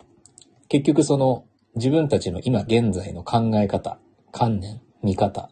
[0.70, 4.00] 結局その自分たちの今現在の考え方、
[4.32, 5.50] 観念、見方、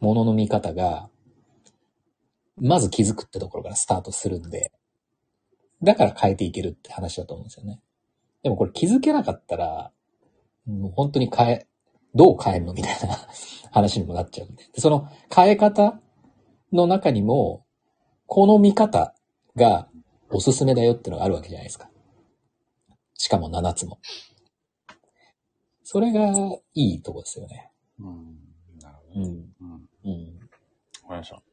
[0.00, 1.08] ものの見方が、
[2.60, 4.72] まず気づくってところからスタートするんで、
[5.82, 7.80] だから変えていけるって話だと思うんですよね。
[8.42, 9.90] でもこれ気づけなかったら、
[10.66, 11.66] もう本当に変え、
[12.14, 13.18] どう変えるのみたいな
[13.72, 14.64] 話にもなっちゃうんで。
[14.72, 16.00] でその変え方
[16.72, 17.64] の中にも、
[18.26, 19.14] この見方
[19.54, 19.88] が
[20.30, 21.90] おすすめだよってのがあるわけじゃないですか。
[23.14, 23.98] しかも7つも。
[25.82, 26.32] それが
[26.74, 27.70] いいとこですよね。
[28.00, 28.36] うん。
[28.80, 29.20] なるほど。
[29.20, 29.54] うん。
[29.60, 29.88] うん。
[30.04, 30.40] うん。
[31.04, 31.45] わかりました。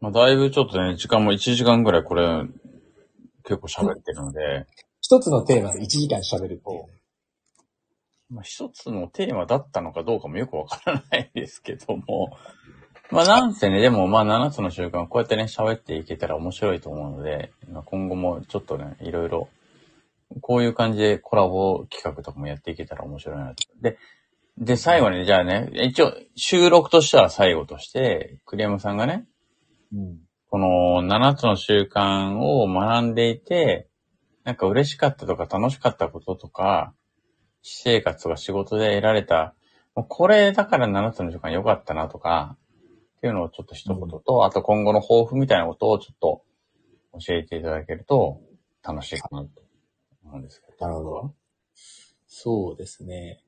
[0.00, 2.44] まあ、だいぶちょっとね、時間も1時間ぐらいこれ、
[3.44, 4.66] 結構喋ってるので、
[5.00, 6.84] 一つのテーマで1時間喋るっていう。
[8.30, 12.36] まあ、一つのテーマだったのかどうかもよくわからないですけども、
[13.10, 19.48] まあ、なんせね、でも、まあ、7つの習慣、こうやってね、喋っていけたら面白いと思うので、まあ、今後もちょっとね、いろいろ、
[20.40, 23.64] こういう感じでコラボ企画とかもやっていけたら面白いなと。
[23.82, 23.98] で、
[24.56, 29.26] で、最後に、じゃあね、一応、収録としては最後として、栗山さんがね、うん。
[30.48, 33.88] この7つの習慣を学んでいて、
[34.44, 36.94] なんか嬉しかったとか楽しかったこととか、
[37.62, 39.54] 私生活とか仕事で得られた、
[39.94, 42.56] もうこれだから7つの習慣良かったなとか、
[43.18, 46.42] っていうのをちょっと一言と、あと今後の抱負みたいなことをちょっと
[47.24, 48.40] 教えていただけると
[48.82, 49.48] 楽しいかなと
[50.24, 50.86] 思うんですけど。
[50.86, 51.34] なるほど。
[52.26, 53.42] そうですね。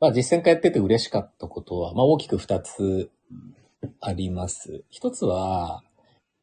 [0.00, 3.10] まあ実践会やってて嬉しかったことは、まあ大きく2つ
[4.00, 4.84] あります。
[4.88, 5.82] 一つは、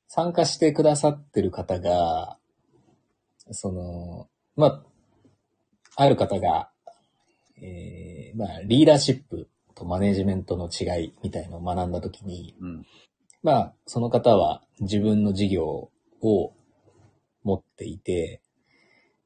[0.07, 2.37] 参加してくださってる方が、
[3.51, 4.83] その、まあ、
[5.95, 6.69] ある方が、
[7.61, 12.85] えー、まあ、リーダーシップとマネジメントの違いみたいのを学んだときに、うん。
[13.43, 15.89] まあ、その方は自分の事業
[16.21, 16.53] を
[17.43, 18.41] 持っていて、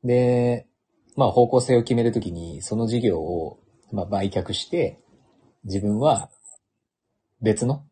[0.04, 0.68] で、
[1.16, 3.60] まあ方向性を決めるときに、その事業を、
[3.92, 5.00] まあ、売却して、
[5.64, 6.30] 自分は
[7.42, 7.84] 別の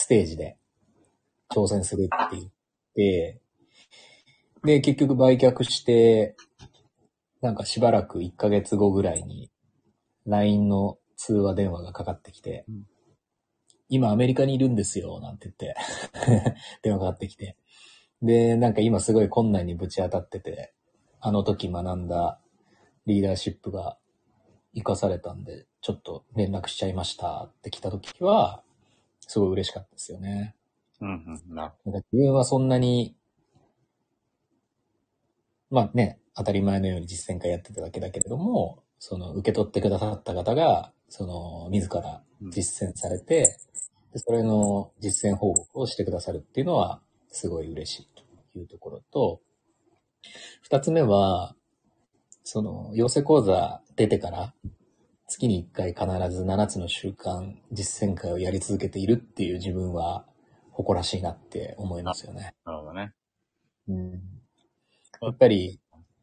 [0.00, 0.56] ステージで
[1.50, 2.52] 挑戦するって言っ
[2.94, 3.40] て、
[4.64, 6.36] で、結局売却して、
[7.40, 9.50] なんかしばらく1ヶ月後ぐらいに
[10.26, 12.86] LINE の通話電話がかかってきて、うん
[13.92, 15.74] 今アメリカにいるんですよ、なんて言って、
[16.82, 17.56] 電話かかってきて。
[18.22, 20.72] で、なんか今すごい困難にぶち当たってて、
[21.18, 22.40] あの時学んだ
[23.06, 23.98] リーダーシップが
[24.74, 28.62] 活かされたんで、ちょっと連絡しちゃいましたって来た時は、
[29.30, 30.56] すごい嬉しかったですよね。
[31.00, 33.14] うん、うん、なるなんか自分はそんなに、
[35.70, 43.56] まあね、当たり前のように実践会やってただけだけれども、その、受け取ってくださった方が、その、自ら実践されて、
[44.12, 48.08] でそれの実践報告をしてくださるっていうのは、すごい嬉しい
[48.52, 49.40] というところと、
[50.62, 51.54] 二つ目は、
[52.42, 54.54] その、養成講座出てから、
[55.30, 60.26] 月に一回必ず7つの習慣実践会をやり続けているっていう自分は
[60.72, 62.54] 誇らしいなって思いますよね。
[62.64, 63.12] なるほどね。
[63.88, 64.12] うん。
[65.22, 65.80] やっぱり、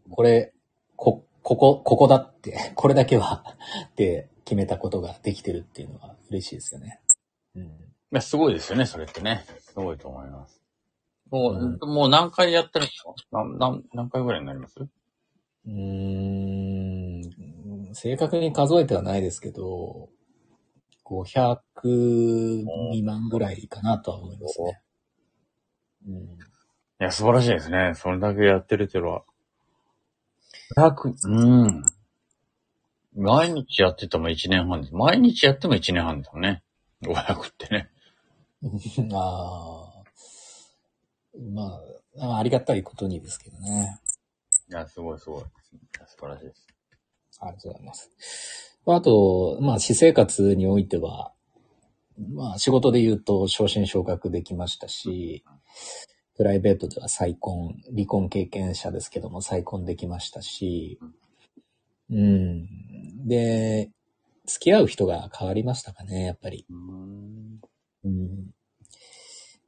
[0.10, 0.54] これ、
[0.96, 3.44] こ、ここ、ここだって、これだけは
[3.92, 7.00] って決めたことができてるっていうのは嬉しいですよね。
[7.56, 7.64] うん。
[7.64, 7.68] い
[8.12, 9.46] や、すごいですよね、それってね。
[9.60, 10.62] すごいと思います。
[11.30, 13.14] もう、うんもう何回やってるんですか？
[13.32, 14.80] 何何何回ぐらいになります？
[14.80, 15.72] うー
[17.92, 20.10] ん、正確に数えてはないですけど、
[21.06, 21.60] 500
[22.92, 24.82] 未満ぐらいかなとは思いますね。
[26.08, 26.14] うん。
[26.16, 26.28] い
[27.00, 27.94] や、素晴らしいですね。
[27.96, 29.24] それだけやってるっていうのは。
[30.76, 31.84] 100、うん。
[33.16, 34.94] 毎日やってても1年半です。
[34.94, 36.64] 毎日やっても1年半ですよね。
[37.04, 37.90] 500ってね。
[39.14, 40.04] ああ、
[41.54, 41.80] ま
[42.20, 44.00] あ、ありがたいことにですけどね。
[44.70, 45.44] いや、すごいすごい。
[46.06, 46.67] 素晴らしいです。
[47.40, 48.12] ありがとうございます。
[48.86, 51.34] あと、まあ、私生活においては、
[52.34, 55.44] まあ、仕事で言うと昇進昇格できましたし、
[56.36, 61.00] プライベートでは再婚、離婚経験者ですけども再婚できましたし、
[62.10, 63.28] うん。
[63.28, 63.92] で、
[64.46, 66.66] 付き合う人が変わりましたかね、やっぱり。
[66.70, 67.60] うん。
[68.06, 68.52] うん。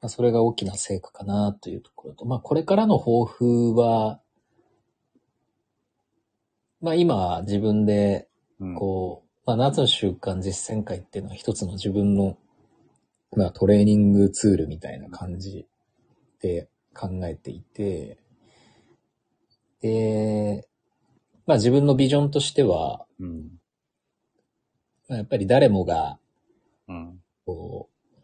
[0.02, 4.22] まあ、それが大きな成果かなというところと、まあ、これからの抱負は、
[6.82, 8.28] まあ、今自分で
[8.60, 8.76] うん。
[8.76, 12.38] こう、まあ、夏の習慣実践会っていうのは一つの自分の、
[13.36, 15.66] まあ、トレーニングツールみたいな感じ
[16.42, 18.18] で考えていて、
[19.82, 20.68] で、
[21.46, 23.50] まあ自分のビジョンとしては、うん。
[25.08, 26.20] まあやっぱり誰もが、
[26.88, 27.20] うん。
[27.46, 28.22] こう、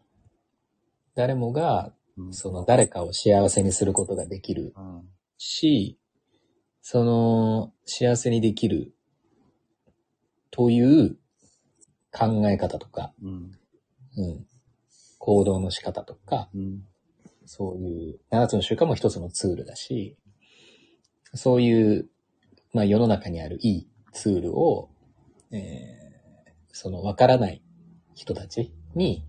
[1.14, 2.32] 誰もが、うん。
[2.32, 5.02] その誰かを幸せにすることができるうん。
[5.38, 5.98] し、
[6.88, 8.94] その幸せにできる。
[10.52, 11.16] という
[12.12, 13.50] 考え方とか、うん。
[14.16, 14.46] うん、
[15.18, 16.84] 行動の仕方とか、うん。
[17.44, 20.16] そういう7つの習慣も一つのツールだし、
[21.34, 22.08] そういう、
[22.72, 24.88] まあ世の中にあるいいツールを、
[25.50, 26.06] えー
[26.70, 27.62] そのわからない
[28.14, 29.24] 人たちに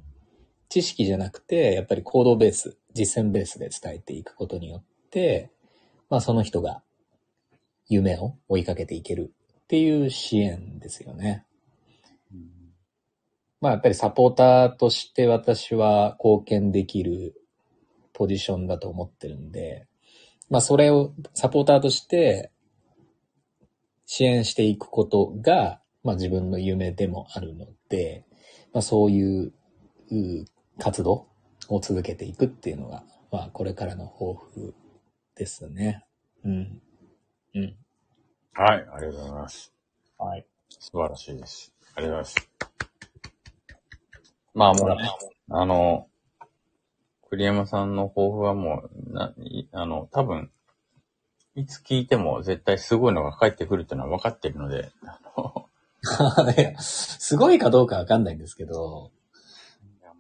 [0.70, 5.50] 知識じゃなくて、やっぱり行動ベース、実践ベースで伝えていくことによって、
[6.12, 6.84] まあその人が
[7.88, 9.34] 夢を追いかけていける
[9.64, 11.46] っていう支援ですよね。
[13.60, 17.34] まあやっぱりサポーターとして私は貢献できる
[18.14, 19.88] ポジションだと思ってるんで、
[20.50, 22.52] まあそれをサポーターとして
[24.06, 28.26] 支援していくことが、まあ自分の夢でもあるので、
[28.74, 29.54] まあそういう
[30.12, 30.46] う
[30.80, 31.28] 活動
[31.70, 34.76] を続けていくっていうのが、まあこれからの抱負
[35.36, 36.06] ですね。
[36.46, 36.82] うん。
[37.58, 37.76] うん。
[38.54, 39.74] はい、ありがとうございます。
[40.20, 40.46] はい。
[40.70, 41.74] 素晴らしいです。
[41.96, 42.50] ありがとうございます。
[44.54, 45.10] まあもうね、
[45.50, 46.08] あの、
[47.30, 50.52] 栗山さんの抱負はもう、な、いあの、多分、
[51.56, 55.68] いつ聞いても絶対すごいのが返ってくるっていうのは分かってるので、 あの、
[56.80, 59.12] すごいかどうかわかんないんですけど、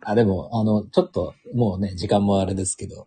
[0.02, 3.06] あ、でも、あの、ちょっと、もうね、時間もあれですけど、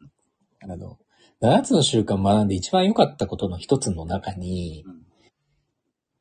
[0.62, 0.98] あの、
[1.42, 5.02] 7つの習慣学んで一番良かったことの一つの中にうん、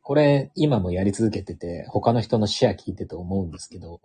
[0.02, 4.00] これ、今もやり続けてて、他の人の視野聞いてて思うんですけど、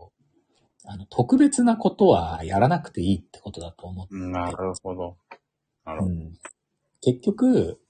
[0.85, 5.17] あの、特別なことはやらなくていいってことだと思って、なるほど。
[5.85, 6.13] なるほど。
[6.13, 6.33] うん、
[7.01, 7.81] 結局、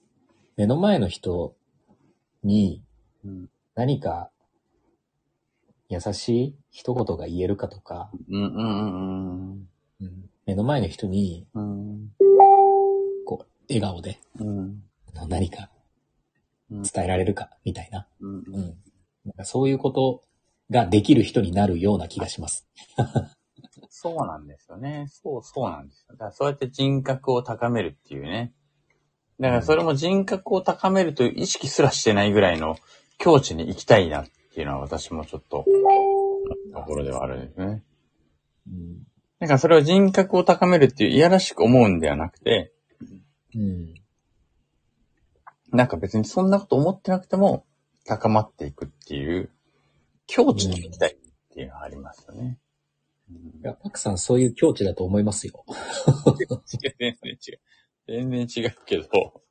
[0.57, 1.57] 目の前の人
[2.43, 2.85] に
[3.25, 3.49] うん。
[3.75, 4.31] 何か
[5.89, 9.69] 優しい一言が言えるかとか、うんうんうん
[10.01, 12.11] うん目の前の人に、うん。
[13.69, 14.83] 笑顔でうん。
[15.29, 15.71] 何か
[16.71, 18.07] 伝えられるか、みたいな。
[18.21, 18.35] うん。
[18.35, 18.77] うん。
[19.25, 20.23] なんかそういうこと
[20.71, 22.67] ができる人になるような気がします。
[23.89, 25.07] そうなんですよね。
[25.09, 26.13] そう、そうなんですよ。
[26.13, 28.53] だからそうやって人格を高めるっていうね。
[29.41, 32.77] だからそれも人格を高めるという意識すらしてないぐらいの
[33.19, 35.65] 境地に行きたいなっていうのは私もちょっと、
[36.75, 37.83] ところではあるんですね。
[38.69, 38.99] うん。
[39.41, 42.74] だからそれを人格を高めるっていういやらしく思うんではなくて、
[43.55, 43.95] うん。
[45.71, 47.67] なんか別にそんなこと思ってなくても
[48.05, 49.51] 高まっていくっていう
[50.27, 51.17] 境地に行きたいっ
[51.53, 52.59] ていうのはありますよね。
[53.63, 55.65] いや、パクさんそういう境地だと思いますよ。
[56.79, 57.61] 全然違う。
[58.07, 59.43] 全然違うけど。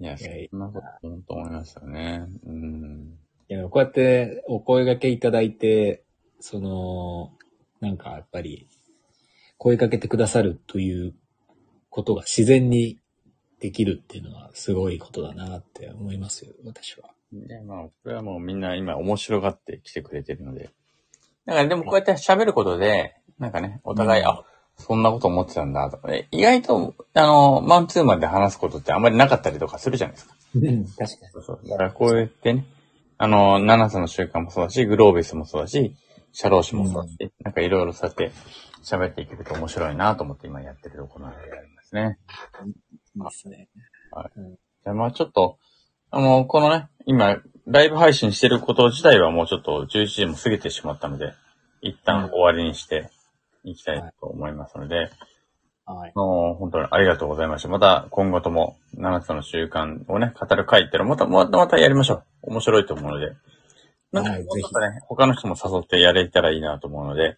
[0.00, 2.26] いや、そんなこと本当思いますよね。
[2.46, 3.18] うん。
[3.48, 6.04] いや、こうやってお声掛けいただいて、
[6.38, 7.32] その、
[7.80, 8.68] なんかやっぱり、
[9.56, 11.14] 声かけてくださるという
[11.90, 12.98] ことが自然に
[13.60, 17.10] できるっていうのはすごいことだなって思いますよ、私は。
[17.32, 20.70] で、まあ、これはもうみんな今面白がって来てくれてるので。
[21.44, 24.44] だからでもこうやって喋ることで、なんかね、お互い、うんあ、
[24.76, 26.28] そんなこと思ってたんだとかね。
[26.30, 30.34] 意外と、あの、マンツーマンで話すことってあんまりなかったりとかするじゃないですか。
[30.54, 31.08] うん、確かに。
[31.32, 31.68] そうそう。
[31.68, 32.64] だからこうやってね、
[33.18, 35.96] あの、7つの習慣もそうだし、グロービスもそうだし、
[36.32, 38.30] 社労士もそうだし、なんかいろいろそうやって
[38.84, 41.40] 喋っていけると面白いなと思って今やってるところなんで
[42.52, 42.72] あり
[43.14, 43.56] ますね。
[43.56, 44.56] いいですね。
[44.84, 45.58] じゃあまあちょっと、
[46.10, 51.34] あの、このね、今、ライブ配信してること自体はもうちょっと11時も過ぎてしまったので、
[51.82, 53.10] 一旦終わりにして
[53.64, 55.10] いきたいと思いますので、
[55.84, 56.12] はい。
[56.14, 57.68] あの本当にありがとうございました。
[57.68, 62.24] また今後とも7つの習慣をね、語る会っていうのをまた、また、またやりましょう。
[62.42, 63.32] 面白いと思うので。
[64.12, 67.36] なんか、はいぜひね、他の人も誘ってやれたらいいなと思うので、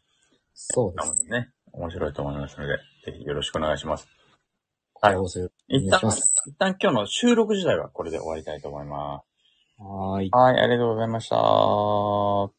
[0.54, 1.40] そうですね。
[1.40, 4.08] ね、面白いと思いますので、ぜひよろしくお願いします。
[5.00, 6.20] はい、一旦、一。
[6.58, 9.30] 旦今日の収録自体はこれで終わりたいと思います。
[9.78, 10.30] はーい。
[10.30, 11.36] はい、ありがとうございました。
[11.36, 12.50] あ